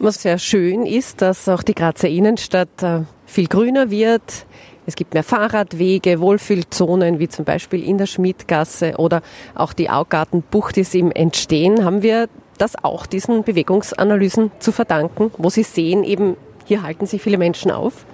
Was 0.00 0.22
sehr 0.22 0.38
schön 0.38 0.84
ist, 0.84 1.22
dass 1.22 1.48
auch 1.48 1.62
die 1.62 1.74
Grazer 1.74 2.08
Innenstadt 2.08 2.82
äh, 2.82 3.02
viel 3.26 3.46
grüner 3.46 3.90
wird, 3.90 4.46
es 4.86 4.96
gibt 4.96 5.14
mehr 5.14 5.22
Fahrradwege, 5.22 6.18
Wohlfühlzonen, 6.18 7.18
wie 7.18 7.28
zum 7.28 7.44
Beispiel 7.44 7.84
in 7.84 7.98
der 7.98 8.06
Schmidtgasse 8.06 8.94
oder 8.96 9.22
auch 9.54 9.72
die 9.72 9.90
Augartenbucht 9.90 10.78
ist 10.78 10.94
im 10.94 11.12
Entstehen. 11.12 11.84
Haben 11.84 12.02
wir 12.02 12.28
das 12.56 12.82
auch 12.82 13.06
diesen 13.06 13.44
Bewegungsanalysen 13.44 14.50
zu 14.58 14.72
verdanken, 14.72 15.30
wo 15.36 15.50
Sie 15.50 15.62
sehen, 15.62 16.02
eben 16.04 16.36
hier 16.64 16.82
halten 16.82 17.06
sich 17.06 17.22
viele 17.22 17.38
Menschen 17.38 17.70
auf? 17.70 18.04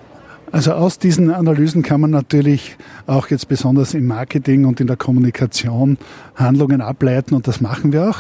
Also 0.53 0.73
aus 0.73 0.99
diesen 0.99 1.33
Analysen 1.33 1.83
kann 1.83 2.01
man 2.01 2.11
natürlich 2.11 2.77
auch 3.07 3.29
jetzt 3.29 3.49
besonders 3.49 3.95
im 3.95 4.07
Marketing 4.07 4.65
und 4.65 4.81
in 4.81 4.87
der 4.87 4.97
Kommunikation 4.97 5.99
Handlungen 6.37 6.81
ableiten 6.81 7.35
und 7.35 7.49
das 7.49 7.61
machen 7.61 7.93
wir 7.93 8.11
auch. 8.11 8.19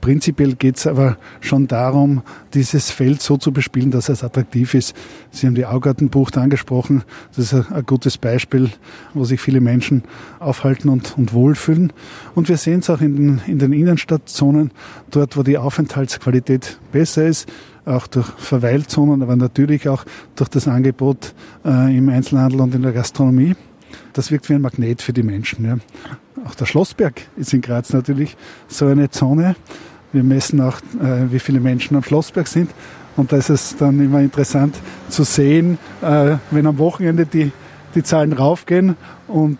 Prinzipiell 0.00 0.54
geht 0.54 0.76
es 0.76 0.86
aber 0.86 1.18
schon 1.40 1.66
darum, 1.66 2.22
dieses 2.54 2.90
Feld 2.90 3.20
so 3.20 3.36
zu 3.36 3.52
bespielen, 3.52 3.90
dass 3.90 4.08
es 4.08 4.22
attraktiv 4.22 4.74
ist. 4.74 4.94
Sie 5.30 5.46
haben 5.46 5.56
die 5.56 5.66
Augartenbucht 5.66 6.38
angesprochen. 6.38 7.02
Das 7.34 7.52
ist 7.52 7.70
ein 7.72 7.84
gutes 7.84 8.16
Beispiel, 8.16 8.70
wo 9.12 9.24
sich 9.24 9.40
viele 9.40 9.60
Menschen 9.60 10.04
aufhalten 10.38 10.88
und, 10.88 11.18
und 11.18 11.32
wohlfühlen. 11.32 11.92
Und 12.36 12.48
wir 12.48 12.56
sehen 12.56 12.80
es 12.80 12.90
auch 12.90 13.00
in 13.00 13.16
den, 13.16 13.40
in 13.46 13.58
den 13.58 13.72
Innenstadtzonen, 13.72 14.70
dort, 15.10 15.36
wo 15.36 15.42
die 15.42 15.58
Aufenthaltsqualität 15.58 16.78
besser 16.92 17.26
ist, 17.26 17.50
auch 17.84 18.06
durch 18.06 18.28
Verweilzonen, 18.36 19.22
aber 19.22 19.34
natürlich 19.34 19.88
auch 19.88 20.04
durch 20.36 20.48
das 20.48 20.68
Angebot 20.68 21.34
äh, 21.64 21.96
im 21.96 22.08
Einzelhandel 22.08 22.60
und 22.60 22.74
in 22.74 22.82
der 22.82 22.92
Gastronomie. 22.92 23.56
Das 24.12 24.30
wirkt 24.30 24.48
wie 24.48 24.54
ein 24.54 24.60
Magnet 24.60 25.02
für 25.02 25.12
die 25.12 25.22
Menschen. 25.22 25.64
Ja. 25.64 25.78
Auch 26.46 26.54
der 26.54 26.66
Schlossberg 26.66 27.22
ist 27.36 27.52
in 27.52 27.60
Graz 27.60 27.92
natürlich 27.92 28.36
so 28.68 28.86
eine 28.86 29.10
Zone. 29.10 29.56
Wir 30.12 30.22
messen 30.22 30.60
auch, 30.60 30.78
äh, 31.00 31.30
wie 31.30 31.38
viele 31.38 31.60
Menschen 31.60 31.96
am 31.96 32.02
Schlossberg 32.02 32.46
sind. 32.46 32.70
Und 33.16 33.32
da 33.32 33.36
ist 33.36 33.50
es 33.50 33.76
dann 33.76 34.00
immer 34.00 34.20
interessant 34.20 34.76
zu 35.08 35.24
sehen, 35.24 35.78
äh, 36.02 36.36
wenn 36.50 36.66
am 36.66 36.78
Wochenende 36.78 37.26
die, 37.26 37.50
die 37.94 38.02
Zahlen 38.02 38.32
raufgehen 38.32 38.96
und 39.26 39.58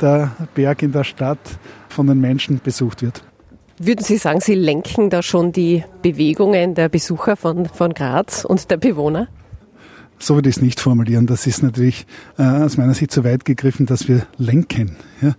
der 0.00 0.32
Berg 0.54 0.82
in 0.82 0.92
der 0.92 1.04
Stadt 1.04 1.38
von 1.88 2.06
den 2.06 2.20
Menschen 2.20 2.60
besucht 2.62 3.02
wird. 3.02 3.22
Würden 3.78 4.04
Sie 4.04 4.16
sagen, 4.16 4.40
Sie 4.40 4.54
lenken 4.54 5.10
da 5.10 5.22
schon 5.22 5.52
die 5.52 5.84
Bewegungen 6.02 6.74
der 6.74 6.88
Besucher 6.88 7.36
von, 7.36 7.66
von 7.66 7.92
Graz 7.92 8.44
und 8.44 8.70
der 8.70 8.76
Bewohner? 8.76 9.28
So 10.18 10.36
würde 10.36 10.48
ich 10.48 10.56
es 10.56 10.62
nicht 10.62 10.80
formulieren. 10.80 11.26
Das 11.26 11.46
ist 11.46 11.62
natürlich 11.62 12.06
äh, 12.38 12.42
aus 12.42 12.76
meiner 12.76 12.94
Sicht 12.94 13.12
so 13.12 13.24
weit 13.24 13.44
gegriffen, 13.44 13.86
dass 13.86 14.08
wir 14.08 14.26
lenken. 14.38 14.96
Ja? 15.20 15.34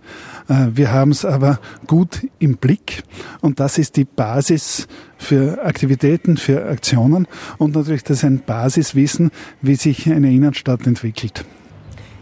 Äh, 0.48 0.76
wir 0.76 0.92
haben 0.92 1.10
es 1.10 1.24
aber 1.24 1.58
gut 1.86 2.26
im 2.38 2.56
Blick 2.56 3.02
und 3.40 3.58
das 3.58 3.78
ist 3.78 3.96
die 3.96 4.04
Basis 4.04 4.86
für 5.18 5.64
Aktivitäten, 5.64 6.36
für 6.36 6.66
Aktionen 6.66 7.26
und 7.58 7.74
natürlich 7.74 8.04
das 8.04 8.18
ist 8.18 8.24
ein 8.24 8.42
Basiswissen, 8.44 9.30
wie 9.62 9.76
sich 9.76 10.10
eine 10.10 10.32
Innenstadt 10.32 10.86
entwickelt. 10.86 11.44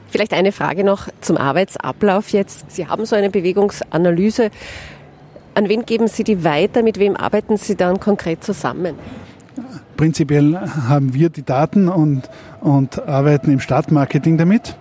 Vielleicht 0.08 0.32
eine 0.32 0.52
Frage 0.52 0.84
noch 0.84 1.08
zum 1.20 1.36
Arbeitsablauf 1.36 2.28
jetzt. 2.28 2.70
Sie 2.70 2.86
haben 2.86 3.04
so 3.04 3.16
eine 3.16 3.30
Bewegungsanalyse. 3.30 4.50
An 5.54 5.68
wen 5.68 5.84
geben 5.84 6.06
Sie 6.06 6.22
die 6.22 6.44
weiter? 6.44 6.84
Mit 6.84 7.00
wem 7.00 7.16
arbeiten 7.16 7.56
Sie 7.56 7.74
dann 7.74 7.98
konkret 7.98 8.44
zusammen? 8.44 8.94
Prinzipiell 9.96 10.58
haben 10.88 11.14
wir 11.14 11.30
die 11.30 11.44
Daten 11.44 11.88
und, 11.88 12.28
und 12.60 13.06
arbeiten 13.06 13.50
im 13.50 13.60
Stadtmarketing 13.60 14.38
damit. 14.38 14.76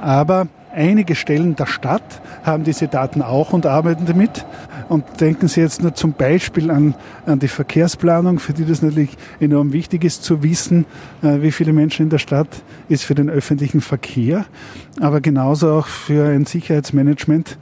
Aber 0.00 0.48
einige 0.72 1.14
Stellen 1.14 1.56
der 1.56 1.66
Stadt 1.66 2.02
haben 2.42 2.64
diese 2.64 2.88
Daten 2.88 3.22
auch 3.22 3.52
und 3.52 3.66
arbeiten 3.66 4.06
damit. 4.06 4.44
Und 4.88 5.20
denken 5.20 5.46
Sie 5.46 5.60
jetzt 5.60 5.82
nur 5.82 5.94
zum 5.94 6.14
Beispiel 6.14 6.70
an, 6.70 6.94
an 7.24 7.38
die 7.38 7.48
Verkehrsplanung, 7.48 8.40
für 8.40 8.52
die 8.52 8.64
das 8.64 8.82
natürlich 8.82 9.16
enorm 9.38 9.72
wichtig 9.72 10.02
ist 10.02 10.24
zu 10.24 10.42
wissen, 10.42 10.84
äh, 11.22 11.42
wie 11.42 11.52
viele 11.52 11.72
Menschen 11.72 12.06
in 12.06 12.10
der 12.10 12.18
Stadt 12.18 12.48
ist 12.88 13.04
für 13.04 13.14
den 13.14 13.30
öffentlichen 13.30 13.82
Verkehr, 13.82 14.46
aber 15.00 15.20
genauso 15.20 15.70
auch 15.70 15.86
für 15.86 16.28
ein 16.28 16.44
Sicherheitsmanagement 16.44 17.56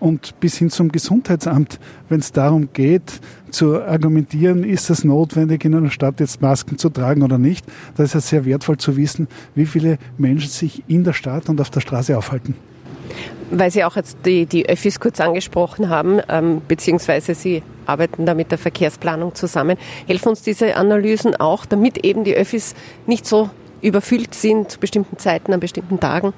und 0.00 0.38
bis 0.40 0.56
hin 0.56 0.70
zum 0.70 0.90
Gesundheitsamt, 0.90 1.78
wenn 2.08 2.20
es 2.20 2.32
darum 2.32 2.68
geht, 2.72 3.20
zu 3.50 3.80
argumentieren, 3.82 4.64
ist 4.64 4.90
es 4.90 5.04
notwendig, 5.04 5.64
in 5.64 5.74
einer 5.74 5.90
Stadt 5.90 6.20
jetzt 6.20 6.42
Masken 6.42 6.78
zu 6.78 6.88
tragen 6.90 7.22
oder 7.22 7.38
nicht. 7.38 7.64
Da 7.96 8.02
ist 8.02 8.14
es 8.14 8.28
sehr 8.28 8.44
wertvoll 8.44 8.78
zu 8.78 8.96
wissen, 8.96 9.28
wie 9.54 9.66
viele 9.66 9.98
Menschen 10.18 10.50
sich 10.50 10.82
in 10.88 11.04
der 11.04 11.12
Stadt 11.12 11.48
und 11.48 11.60
auf 11.60 11.70
der 11.70 11.80
Straße 11.80 12.16
aufhalten. 12.16 12.54
Weil 13.50 13.70
Sie 13.70 13.84
auch 13.84 13.96
jetzt 13.96 14.16
die, 14.24 14.46
die 14.46 14.68
Öffis 14.68 14.98
kurz 14.98 15.20
angesprochen 15.20 15.88
haben, 15.88 16.20
ähm, 16.28 16.62
beziehungsweise 16.66 17.34
Sie 17.34 17.62
arbeiten 17.86 18.26
da 18.26 18.34
mit 18.34 18.50
der 18.50 18.58
Verkehrsplanung 18.58 19.34
zusammen. 19.34 19.76
Helfen 20.06 20.30
uns 20.30 20.42
diese 20.42 20.76
Analysen 20.76 21.36
auch, 21.36 21.66
damit 21.66 21.98
eben 22.04 22.24
die 22.24 22.34
Öffis 22.34 22.74
nicht 23.06 23.26
so 23.26 23.50
überfüllt 23.82 24.34
sind 24.34 24.70
zu 24.70 24.80
bestimmten 24.80 25.18
Zeiten, 25.18 25.52
an 25.52 25.60
bestimmten 25.60 26.00
Tagen? 26.00 26.32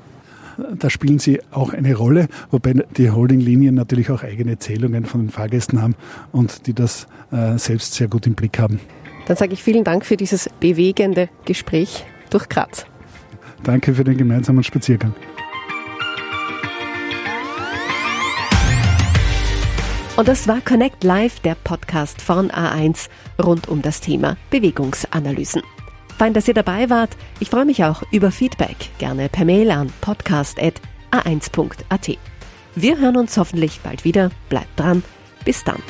Da 0.78 0.90
spielen 0.90 1.18
sie 1.18 1.40
auch 1.50 1.72
eine 1.72 1.94
Rolle, 1.94 2.28
wobei 2.50 2.74
die 2.96 3.10
Holdinglinien 3.10 3.74
natürlich 3.74 4.10
auch 4.10 4.22
eigene 4.22 4.58
Zählungen 4.58 5.04
von 5.04 5.22
den 5.22 5.30
Fahrgästen 5.30 5.82
haben 5.82 5.94
und 6.32 6.66
die 6.66 6.72
das 6.72 7.06
äh, 7.30 7.58
selbst 7.58 7.94
sehr 7.94 8.08
gut 8.08 8.26
im 8.26 8.34
Blick 8.34 8.58
haben. 8.58 8.80
Dann 9.26 9.36
sage 9.36 9.52
ich 9.52 9.62
vielen 9.62 9.84
Dank 9.84 10.06
für 10.06 10.16
dieses 10.16 10.48
bewegende 10.60 11.28
Gespräch 11.44 12.04
durch 12.30 12.48
Graz. 12.48 12.86
Danke 13.64 13.94
für 13.94 14.04
den 14.04 14.16
gemeinsamen 14.16 14.62
Spaziergang. 14.62 15.14
Und 20.16 20.28
das 20.28 20.48
war 20.48 20.62
Connect 20.62 21.04
Live, 21.04 21.40
der 21.40 21.56
Podcast 21.56 22.22
von 22.22 22.50
A1 22.50 23.08
rund 23.42 23.68
um 23.68 23.82
das 23.82 24.00
Thema 24.00 24.38
Bewegungsanalysen. 24.48 25.60
Fein, 26.18 26.32
dass 26.32 26.48
ihr 26.48 26.54
dabei 26.54 26.90
wart. 26.90 27.16
Ich 27.40 27.50
freue 27.50 27.66
mich 27.66 27.84
auch 27.84 28.02
über 28.10 28.30
Feedback, 28.30 28.76
gerne 28.98 29.28
per 29.28 29.44
Mail 29.44 29.70
an 29.70 29.92
podcast.a1.at. 30.00 32.18
Wir 32.74 32.98
hören 32.98 33.16
uns 33.16 33.36
hoffentlich 33.36 33.80
bald 33.80 34.04
wieder. 34.04 34.30
Bleibt 34.48 34.78
dran. 34.78 35.02
Bis 35.44 35.62
dann. 35.64 35.82